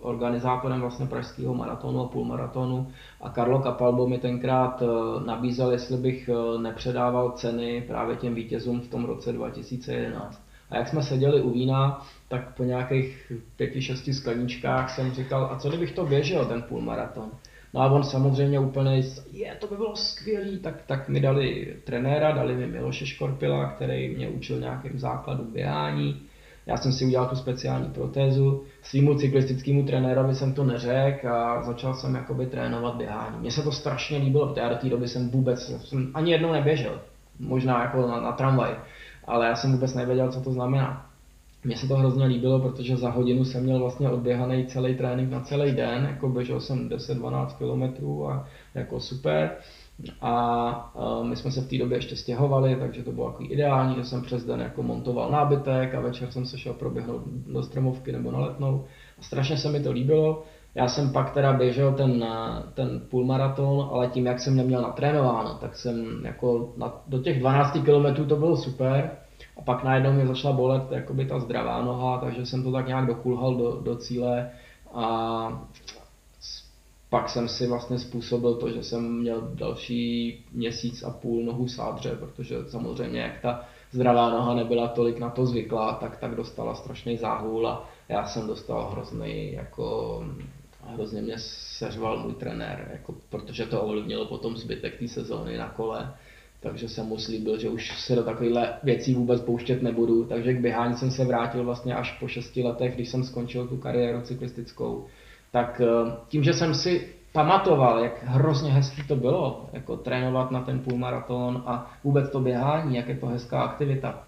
[0.00, 4.86] organizátorem vlastně pražského maratonu a půlmaratonu a Karlo Kapalbo mi tenkrát eh,
[5.26, 10.42] nabízel, jestli bych eh, nepředával ceny právě těm vítězům v tom roce 2011.
[10.70, 15.58] A jak jsme seděli u vína, tak po nějakých pěti, šesti skleničkách jsem říkal, a
[15.58, 17.30] co kdybych to běžel, ten půlmaraton?
[17.74, 22.32] No a on samozřejmě úplně, je, to by bylo skvělý, tak, tak mi dali trenéra,
[22.32, 26.22] dali mi Miloše Škorpila, který mě učil nějakým základům běhání.
[26.66, 28.64] Já jsem si udělal tu speciální protézu.
[28.82, 33.36] Svýmu cyklistickému trenérovi jsem to neřekl a začal jsem jakoby trénovat běhání.
[33.40, 36.52] Mně se to strašně líbilo, protože já do té doby jsem vůbec, jsem ani jednou
[36.52, 37.00] neběžel.
[37.38, 38.76] Možná jako na, na tramvaj,
[39.24, 41.13] ale já jsem vůbec nevěděl, co to znamená.
[41.64, 45.40] Mně se to hrozně líbilo, protože za hodinu jsem měl vlastně odběhaný celý trénink na
[45.40, 49.50] celý den, jako běžel jsem 10-12 km a jako super.
[50.20, 54.04] A my jsme se v té době ještě stěhovali, takže to bylo jako ideální, že
[54.04, 58.30] jsem přes den jako montoval nábytek a večer jsem se šel proběhnout do stromovky nebo
[58.30, 58.84] na letnou.
[59.18, 60.42] A strašně se mi to líbilo.
[60.74, 62.26] Já jsem pak teda běžel ten,
[62.74, 67.72] ten půlmaraton, ale tím, jak jsem neměl natrénováno, tak jsem jako na, do těch 12
[67.72, 69.10] km to bylo super.
[69.56, 73.06] A pak najednou mě začala bolet jakoby ta zdravá noha, takže jsem to tak nějak
[73.06, 74.50] dokulhal do, do cíle.
[74.92, 75.66] A
[77.10, 82.16] pak jsem si vlastně způsobil to, že jsem měl další měsíc a půl nohu sádře,
[82.16, 87.16] protože samozřejmě jak ta zdravá noha nebyla tolik na to zvyklá, tak tak dostala strašný
[87.16, 90.18] záhul a já jsem dostal hrozný jako
[90.86, 96.14] hrozně mě seřval můj trenér, jako, protože to ovlivnilo potom zbytek té sezóny na kole
[96.64, 100.60] takže jsem mu slíbil, že už se do takovýchhle věcí vůbec pouštět nebudu, takže k
[100.60, 105.06] běhání jsem se vrátil vlastně až po šesti letech, když jsem skončil tu kariéru cyklistickou.
[105.50, 110.60] Tak eh, tím, že jsem si pamatoval, jak hrozně hezký to bylo, jako trénovat na
[110.60, 114.22] ten půlmaraton a vůbec to běhání, jak je to hezká aktivita,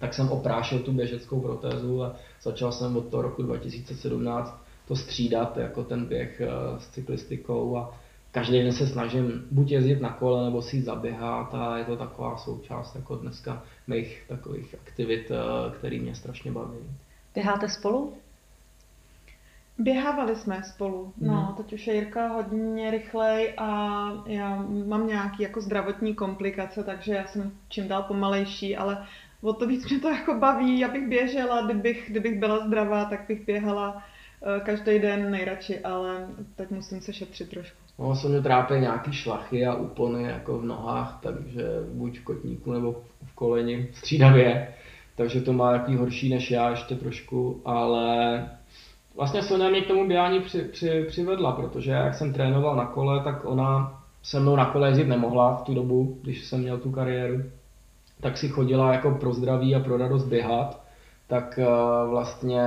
[0.00, 5.56] tak jsem oprášil tu běžeckou protézu a začal jsem od toho roku 2017 to střídat,
[5.56, 7.94] jako ten běh eh, s cyklistikou a
[8.36, 12.36] každý den se snažím buď jezdit na kole, nebo si zaběhat a je to taková
[12.36, 16.78] součást jako dneska mých takových aktivit, eh, které mě strašně baví.
[17.34, 18.14] Běháte spolu?
[19.78, 21.54] Běhávali jsme spolu, no, mm.
[21.56, 23.68] teď už je Jirka hodně rychlej a
[24.26, 29.06] já mám nějaký jako zdravotní komplikace, takže já jsem čím dál pomalejší, ale
[29.40, 33.46] o to víc mě to jako baví, abych běžela, kdybych, kdybych byla zdravá, tak bych
[33.46, 34.02] běhala
[34.56, 37.85] eh, každý den nejradši, ale teď musím se šetřit trošku.
[37.98, 42.72] No, se mě trápí nějaký šlachy a úpony jako v nohách, takže buď v kotníku
[42.72, 42.92] nebo
[43.24, 44.74] v koleni střídavě.
[45.16, 48.48] Takže to má jaký horší než já ještě trošku, ale
[49.16, 53.24] vlastně Sonia mě k tomu běhání při, při, přivedla, protože jak jsem trénoval na kole,
[53.24, 56.90] tak ona se mnou na kole jezdit nemohla v tu dobu, když jsem měl tu
[56.90, 57.42] kariéru.
[58.20, 60.82] Tak si chodila jako pro zdraví a pro radost běhat,
[61.26, 61.66] tak eh,
[62.08, 62.62] vlastně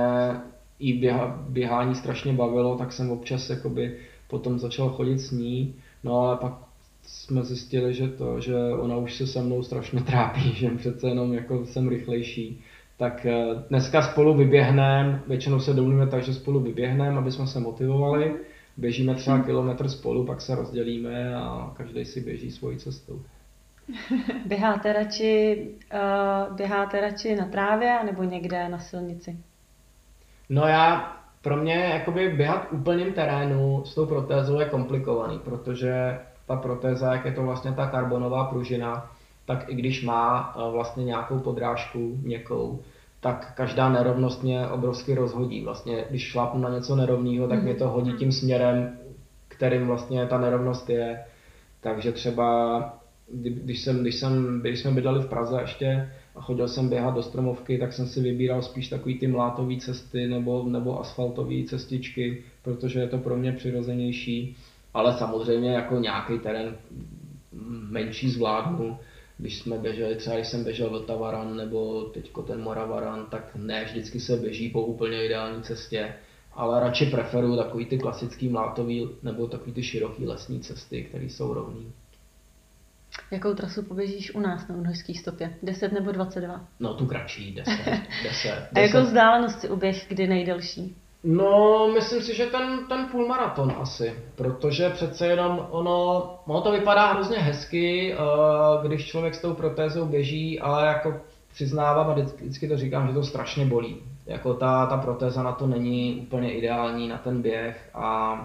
[0.78, 3.98] i běha, běhání strašně bavilo, tak jsem občas jakoby
[4.30, 6.52] potom začal chodit s ní, no ale pak
[7.02, 11.32] jsme zjistili, že to, že ona už se se mnou strašně trápí, že přece jenom
[11.32, 12.60] jako jsem rychlejší.
[12.96, 17.60] Tak eh, dneska spolu vyběhneme, většinou se domluvíme tak, že spolu vyběhneme, aby jsme se
[17.60, 18.36] motivovali.
[18.76, 23.22] Běžíme třeba kilometr spolu, pak se rozdělíme a každý si běží svojí cestou.
[24.46, 29.36] Běháte radši, uh, běháte radši na trávě nebo někde na silnici?
[30.48, 36.56] No já pro mě jakoby běhat úplným terénu s tou protézou je komplikovaný, protože ta
[36.56, 39.10] protéza, jak je to vlastně ta karbonová pružina,
[39.44, 42.80] tak i když má eh, vlastně nějakou podrážku měkkou,
[43.20, 45.64] tak každá nerovnost mě obrovsky rozhodí.
[45.64, 47.92] Vlastně, když šlapnu na něco nerovného, tak mě to mhm.
[47.92, 48.98] hodí tím směrem,
[49.48, 51.24] kterým vlastně ta nerovnost je.
[51.80, 52.80] Takže třeba,
[53.32, 57.22] když, jsem, když, jsem, když jsme bydleli v Praze ještě, a chodil jsem běhat do
[57.22, 63.00] stromovky, tak jsem si vybíral spíš takový ty mlátové cesty nebo, nebo asfaltové cestičky, protože
[63.00, 64.56] je to pro mě přirozenější.
[64.94, 66.76] Ale samozřejmě jako nějaký terén
[67.90, 68.98] menší zvládnu.
[69.38, 74.20] Když jsme běželi, třeba když jsem běžel Vltavaran nebo teďko ten Moravaran, tak ne vždycky
[74.20, 76.14] se běží po úplně ideální cestě,
[76.52, 81.54] ale radši preferuju takový ty klasický mlátový nebo takový ty široký lesní cesty, které jsou
[81.54, 81.92] rovný.
[83.30, 85.54] Jakou trasu poběžíš u nás na Unhojské stopě?
[85.62, 86.64] 10 nebo 22?
[86.80, 87.72] No tu kratší, 10.
[88.22, 90.96] 10, A jakou vzdálenost si uběh kdy nejdelší?
[91.24, 97.12] No, myslím si, že ten, ten půlmaraton asi, protože přece jenom ono, ono to vypadá
[97.12, 101.20] hrozně hezky, uh, když člověk s tou protézou běží, ale jako
[101.52, 103.96] přiznávám a vždycky, vždycky to říkám, že to strašně bolí.
[104.26, 108.36] Jako ta, ta protéza na to není úplně ideální na ten běh a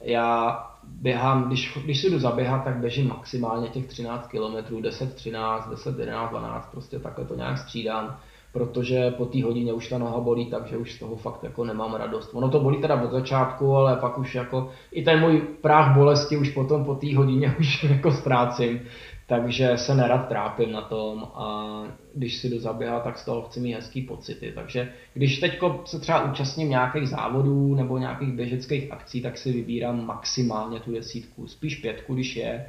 [0.00, 5.68] já běhám, když, když si jdu zaběhat, tak běžím maximálně těch 13 km, 10, 13,
[5.68, 8.16] 10, 11, 12, prostě takhle to nějak střídám,
[8.52, 11.94] protože po té hodině už ta noha bolí, takže už z toho fakt jako nemám
[11.94, 12.30] radost.
[12.34, 16.36] Ono to bolí teda od začátku, ale pak už jako i ten můj práh bolesti
[16.36, 18.80] už potom po té hodině už jako ztrácím,
[19.26, 21.66] takže se nerad trápím na tom a
[22.14, 24.52] když si jdu zaběhat, tak z toho chci mít hezký pocity.
[24.54, 30.06] Takže když teď se třeba účastním nějakých závodů nebo nějakých běžeckých akcí, tak si vybírám
[30.06, 32.66] maximálně tu desítku, spíš pětku, když je.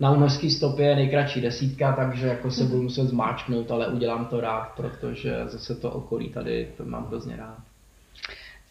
[0.00, 4.40] Na unorský stopě je nejkratší desítka, takže jako se budu muset zmáčknout, ale udělám to
[4.40, 7.58] rád, protože zase to okolí tady to mám hrozně rád.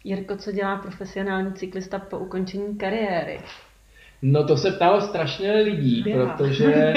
[0.04, 3.40] Jirko, co dělá profesionální cyklista po ukončení kariéry?
[4.26, 6.94] No to se ptalo strašně lidí, protože,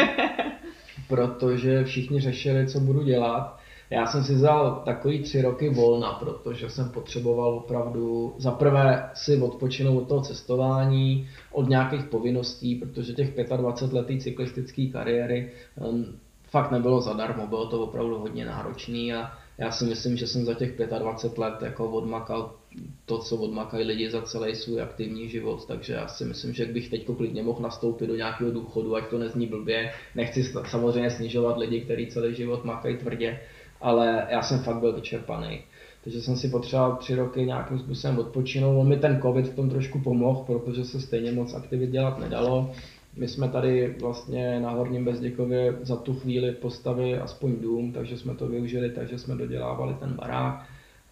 [1.07, 3.57] protože všichni řešili, co budu dělat.
[3.89, 9.41] Já jsem si vzal takový tři roky volna, protože jsem potřeboval opravdu za prvé si
[9.41, 16.05] odpočinout od toho cestování, od nějakých povinností, protože těch 25 letý cyklistické kariéry um,
[16.49, 20.53] fakt nebylo zadarmo, bylo to opravdu hodně náročný a já si myslím, že jsem za
[20.53, 22.53] těch 25 let jako odmakal
[23.05, 26.89] to, co odmakají lidi za celý svůj aktivní život, takže já si myslím, že bych
[26.89, 29.91] teď klidně mohl nastoupit do nějakého důchodu, ať to nezní blbě.
[30.15, 33.39] Nechci samozřejmě snižovat lidi, kteří celý život makají tvrdě,
[33.81, 35.61] ale já jsem fakt byl vyčerpaný.
[36.03, 38.79] Takže jsem si potřeboval tři roky nějakým způsobem odpočinout.
[38.79, 42.71] On mi ten covid v tom trošku pomohl, protože se stejně moc aktivit dělat nedalo.
[43.17, 48.35] My jsme tady vlastně na Horním Bezděkově za tu chvíli postavili aspoň dům, takže jsme
[48.35, 50.65] to využili, takže jsme dodělávali ten barák.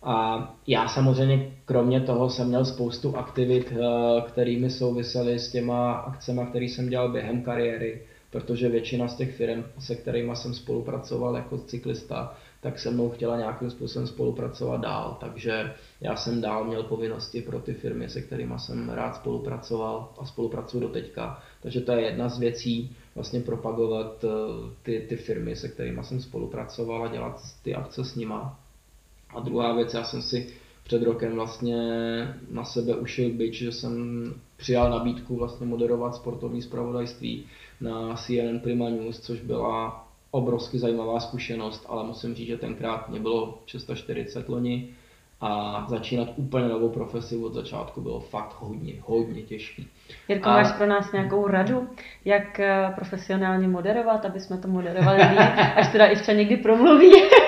[0.04, 6.42] A já samozřejmě kromě toho jsem měl spoustu aktivit, eh, kterými souvisely s těma akcemi,
[6.50, 11.58] které jsem dělal během kariéry, protože většina z těch firm, se kterými jsem spolupracoval jako
[11.58, 12.34] cyklista,
[12.66, 15.18] tak se mnou chtěla nějakým způsobem spolupracovat dál.
[15.20, 20.26] Takže já jsem dál měl povinnosti pro ty firmy, se kterými jsem rád spolupracoval a
[20.26, 21.44] spolupracuju do teďka.
[21.62, 24.28] Takže to je jedna z věcí, vlastně propagovat eh,
[24.84, 28.60] ty, ty firmy, se kterými jsem spolupracoval a dělat ty akce s nima.
[29.30, 30.48] A druhá věc, já jsem si
[30.84, 31.78] před rokem vlastně
[32.52, 34.24] na sebe ušil byč, že jsem
[34.58, 37.46] přijal nabídku vlastně moderovat sportovní zpravodajství
[37.82, 40.05] na CNN Prima News, což byla
[40.36, 44.90] obrovsky zajímavá zkušenost, ale musím říct, že tenkrát mě bylo 640 loni
[45.42, 49.88] a začínat úplně novou profesi od začátku bylo fakt hodně, hodně těžký.
[50.28, 50.54] Jirko, a...
[50.54, 51.90] máš pro nás nějakou radu,
[52.26, 55.22] jak eh, profesionálně moderovat, aby jsme to moderovali
[55.76, 57.12] až teda Ivča někdy promluví?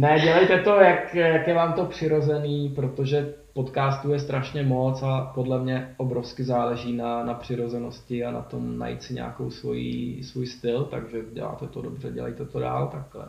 [0.00, 5.30] ne, dělejte to, jak, jak je vám to přirozený, protože podcastů je strašně moc a
[5.34, 10.46] podle mě obrovsky záleží na, na přirozenosti a na tom najít si nějakou svůj, svůj
[10.46, 13.24] styl, takže děláte to dobře, dělejte to dál takhle.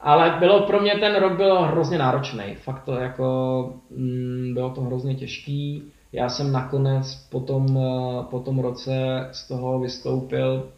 [0.00, 2.54] Ale bylo pro mě ten rok byl hrozně náročný.
[2.54, 5.92] Fakt to jako, mm, bylo to hrozně těžký.
[6.12, 7.78] Já jsem nakonec po tom,
[8.30, 10.68] po tom roce z toho vystoupil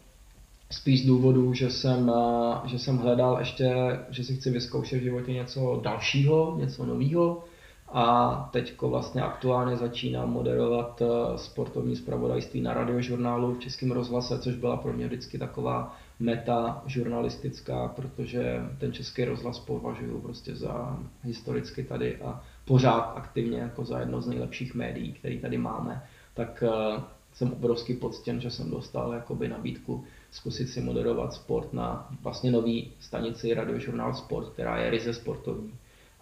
[0.71, 3.75] spíš z důvodu, že jsem, eh, že jsem hledal ještě,
[4.09, 7.43] že si chci vyzkoušet v životě něco dalšího, něco nového.
[7.91, 14.55] A teďko vlastně aktuálně začínám moderovat eh, sportovní zpravodajství na radiožurnálu v Českém rozhlase, což
[14.55, 21.83] byla pro mě vždycky taková meta žurnalistická, protože ten český rozhlas považuji prostě za historicky
[21.83, 26.03] tady a pořád aktivně jako za jedno z nejlepších médií, který tady máme,
[26.33, 27.03] tak uh,
[27.33, 32.91] jsem obrovský poctěn, že jsem dostal jakoby nabídku zkusit si moderovat sport na vlastně nový
[32.99, 35.73] stanici Radiožurnál Sport, která je ryze sportovní.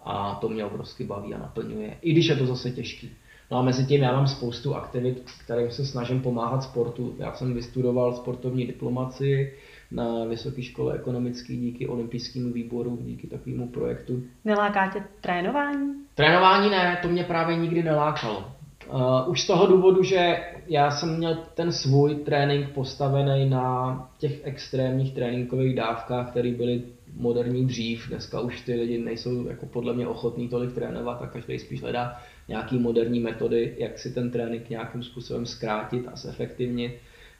[0.04, 3.10] A to mě obrovsky baví a naplňuje, i když je to zase těžký.
[3.50, 7.14] No a mezi tím já mám spoustu aktivit, kterým se snažím pomáhat sportu.
[7.18, 9.52] Já jsem vystudoval sportovní diplomaci,
[9.90, 14.22] na Vysoké škole ekonomické díky olympijskému výboru, díky takovému projektu.
[14.44, 15.94] Neláká tě trénování?
[16.14, 18.52] Trénování ne, to mě právě nikdy nelákalo.
[18.92, 24.40] Uh, už z toho důvodu, že já jsem měl ten svůj trénink postavený na těch
[24.44, 26.82] extrémních tréninkových dávkách, které byly
[27.16, 28.08] moderní dřív.
[28.08, 32.16] Dneska už ty lidi nejsou jako podle mě ochotní tolik trénovat a každý spíš hledá
[32.48, 36.92] nějaký moderní metody, jak si ten trénink nějakým způsobem zkrátit a zefektivnit.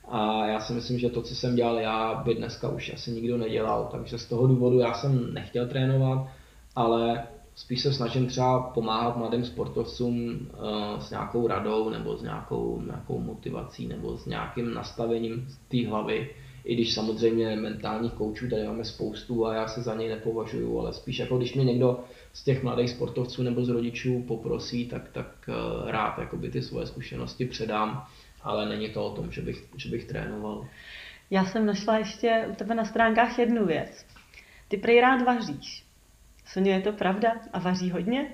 [0.08, 3.38] A já si myslím, že to, co jsem dělal já, by dneska už asi nikdo
[3.38, 3.88] nedělal.
[3.92, 6.26] Takže z toho důvodu já jsem nechtěl trénovat,
[6.76, 7.22] ale
[7.58, 13.18] spíš se snažím třeba pomáhat mladým sportovcům uh, s nějakou radou nebo s nějakou, nějakou
[13.18, 16.30] motivací nebo s nějakým nastavením té hlavy.
[16.64, 20.92] I když samozřejmě mentálních koučů tady máme spoustu a já se za něj nepovažuju, ale
[20.92, 22.00] spíš jako když mě někdo
[22.32, 26.86] z těch mladých sportovců nebo z rodičů poprosí, tak, tak uh, rád jakoby ty svoje
[26.86, 28.06] zkušenosti předám
[28.42, 30.68] ale není to o tom, že bych, že bych trénoval.
[31.30, 34.06] Já jsem našla ještě u tebe na stránkách jednu věc.
[34.68, 35.87] Ty prej rád vaříš.
[36.52, 37.32] Soně, je to pravda?
[37.52, 38.30] A vaří hodně?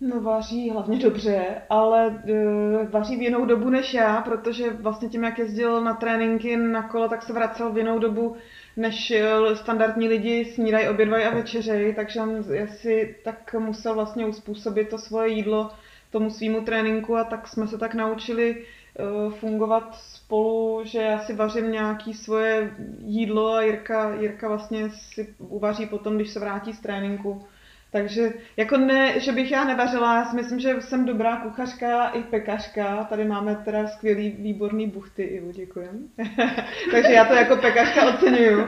[0.00, 5.24] No vaří hlavně dobře, ale uh, vaří v jinou dobu než já, protože vlastně tím,
[5.24, 8.36] jak jezdil na tréninky na kolo, tak se vracel v jinou dobu,
[8.76, 9.12] než
[9.54, 15.28] standardní lidi snídají, obědvají a večeřej, takže on si tak musel vlastně uspůsobit to svoje
[15.28, 15.70] jídlo
[16.10, 21.34] tomu svýmu tréninku a tak jsme se tak naučili uh, fungovat spolu, že já si
[21.34, 26.80] vařím nějaký svoje jídlo a Jirka, Jirka vlastně si uvaří potom, když se vrátí z
[26.80, 27.44] tréninku.
[27.92, 32.22] Takže jako ne, že bych já nevařila, já si myslím, že jsem dobrá kuchařka i
[32.22, 33.04] pekařka.
[33.04, 36.08] Tady máme teda skvělý, výborný buchty, Ivo, děkujem.
[36.92, 38.66] Takže já to jako pekařka oceňuju.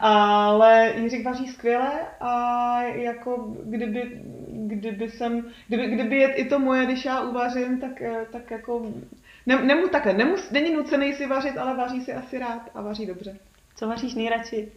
[0.00, 6.86] Ale Jiřík vaří skvěle a jako kdyby, kdyby jsem, kdyby, kdyby je i to moje,
[6.86, 8.02] když já uvařím, tak,
[8.32, 8.86] tak jako
[9.46, 13.06] ne, nemu, takhle, nemus, není nucený si vařit, ale vaří si asi rád a vaří
[13.06, 13.36] dobře.
[13.76, 14.68] Co vaříš nejradši?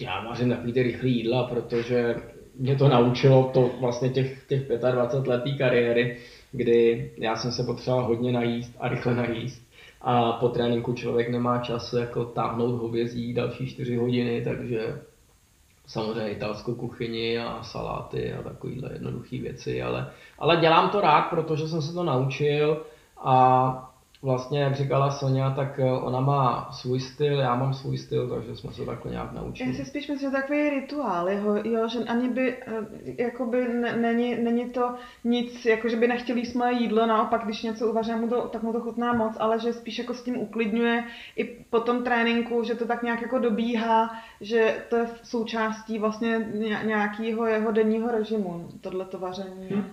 [0.00, 2.14] Já vařím takový ty rychlý jídla, protože
[2.58, 6.16] mě to naučilo to vlastně těch, těch 25 letý kariéry,
[6.52, 9.68] kdy já jsem se potřeboval hodně najíst a rychle najíst.
[10.00, 15.00] A po tréninku člověk nemá čas jako táhnout hovězí další 4 hodiny, takže
[15.86, 21.68] samozřejmě italskou kuchyni a saláty a takovéhle jednoduché věci, ale, ale dělám to rád, protože
[21.68, 22.82] jsem se to naučil
[23.16, 23.87] a
[24.22, 28.56] vlastně, jak říkala Sonja, tak eh, ona má svůj styl, já mám svůj styl, takže
[28.56, 29.70] jsme se takhle nějak naučili.
[29.70, 33.96] Já si spíš myslím, že takový rituál, jeho, jo, že ani by, eh, jakoby ne,
[33.96, 34.94] není, není to
[35.24, 38.62] nic, jako že by nechtěl jíst moje jídlo, naopak, když něco uvaří, mu to, tak
[38.62, 41.04] mu to chutná moc, ale že spíš jako s tím uklidňuje
[41.36, 44.10] i po tom tréninku, že to tak nějak jako dobíhá,
[44.40, 46.50] že to je součástí vlastně
[46.84, 49.68] nějakého jeho denního režimu, tohleto vaření.
[49.70, 49.84] Hmm.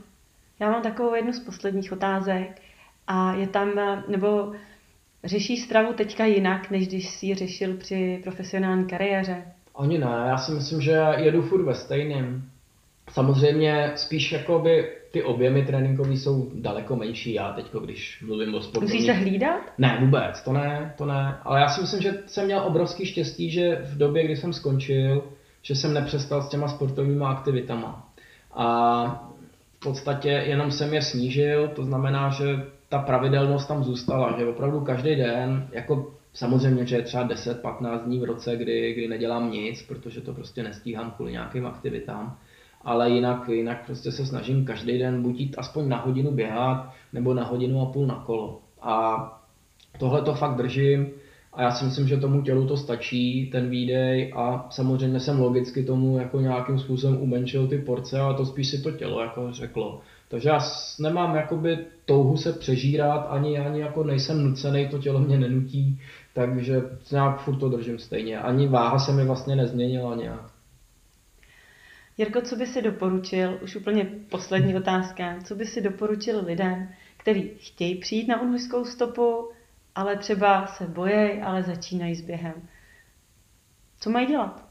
[0.60, 2.62] Já mám takovou jednu z posledních otázek
[3.08, 3.72] a je tam,
[4.08, 4.52] nebo
[5.24, 9.44] řeší stravu teďka jinak, než když si ji řešil při profesionální kariéře?
[9.76, 12.50] Ani ne, já si myslím, že jedu furt ve stejném.
[13.10, 18.82] Samozřejmě spíš jakoby ty objemy tréninkové jsou daleko menší, já teď, když mluvím o sportu.
[18.82, 19.62] Musíš se hlídat?
[19.78, 21.38] Ne, vůbec, to ne, to ne.
[21.44, 25.24] Ale já si myslím, že jsem měl obrovský štěstí, že v době, kdy jsem skončil,
[25.62, 28.10] že jsem nepřestal s těma sportovníma aktivitama.
[28.54, 29.30] A
[29.78, 34.82] v podstatě jenom jsem je snížil, to znamená, že ta pravidelnost tam zůstala, že opravdu
[34.82, 39.82] každý den, jako samozřejmě, že je třeba 10-15 dní v roce, kdy, kdy nedělám nic,
[39.82, 42.38] protože to prostě nestíhám kvůli nějakým aktivitám,
[42.82, 47.34] ale jinak, jinak prostě se snažím každý den buď jít aspoň na hodinu běhat, nebo
[47.34, 48.62] na hodinu a půl na kolo.
[48.82, 49.18] A
[50.00, 51.08] tohle to fakt držím
[51.54, 55.84] a já si myslím, že tomu tělu to stačí, ten výdej a samozřejmě jsem logicky
[55.84, 60.02] tomu jako nějakým způsobem umenšil ty porce, ale to spíš si to tělo jako řeklo.
[60.28, 60.60] Takže já
[61.00, 66.02] nemám jakoby touhu se přežírat, ani, ani jako nejsem nucený, to tělo mě nenutí,
[66.34, 68.40] takže nějak furt to držím stejně.
[68.40, 70.52] Ani váha se mi vlastně nezměnila nějak.
[72.18, 77.52] Jirko, co by si doporučil, už úplně poslední otázka, co by si doporučil lidem, kteří
[77.58, 79.52] chtějí přijít na unhojskou stopu,
[79.96, 82.54] ale třeba se bojejí, ale začínají s během?
[84.00, 84.65] Co mají dělat?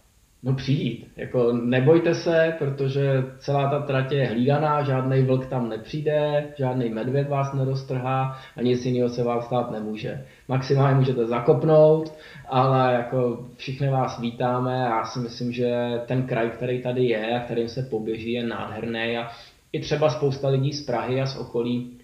[0.45, 1.13] No přijít.
[1.17, 7.29] Jako nebojte se, protože celá ta trať je hlídaná, žádný vlk tam nepřijde, žádný medvěd
[7.29, 10.25] vás neroztrhá a nic jiného se vám stát nemůže.
[10.49, 12.13] Maximálně můžete zakopnout,
[12.49, 17.37] ale jako všichni vás vítáme a já si myslím, že ten kraj, který tady je
[17.37, 19.29] a kterým se poběží, je nádherný a
[19.73, 21.99] i třeba spousta lidí z Prahy a z okolí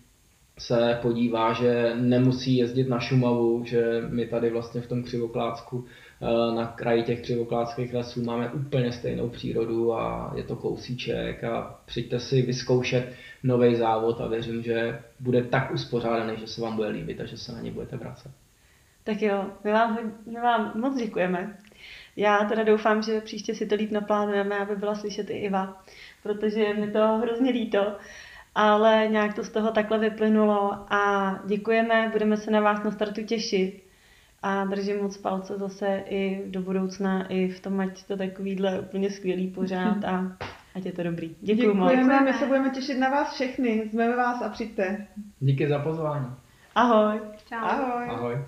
[0.58, 5.84] se podívá, že nemusí jezdit na Šumavu, že my tady vlastně v tom Křivoklácku
[6.54, 12.20] na kraji těch křivokládských lesů máme úplně stejnou přírodu a je to kousíček a přijďte
[12.20, 13.12] si vyzkoušet
[13.42, 17.36] nový závod a věřím, že bude tak uspořádaný, že se vám bude líbit a že
[17.38, 18.30] se na ně budete vracet.
[19.04, 21.58] Tak jo, my vám, my vám moc děkujeme.
[22.16, 25.82] Já teda doufám, že příště si to líp naplánujeme, aby byla slyšet i Iva,
[26.22, 27.96] protože mi to hrozně líto,
[28.54, 33.22] ale nějak to z toho takhle vyplynulo a děkujeme, budeme se na vás na startu
[33.22, 33.89] těšit
[34.42, 39.10] a držím moc palce zase i do budoucna, i v tom, ať to takovýhle úplně
[39.10, 40.36] skvělý pořád a
[40.74, 41.36] ať je to dobrý.
[41.40, 41.90] Děkuji moc.
[41.90, 43.88] Děkujeme, my se budeme těšit na vás všechny.
[43.92, 45.06] Zveme vás a přijďte.
[45.40, 46.26] Díky za pozvání.
[46.74, 47.20] Ahoj.
[47.48, 47.56] Čau.
[47.56, 48.08] Ahoj.
[48.08, 48.38] Ahoj.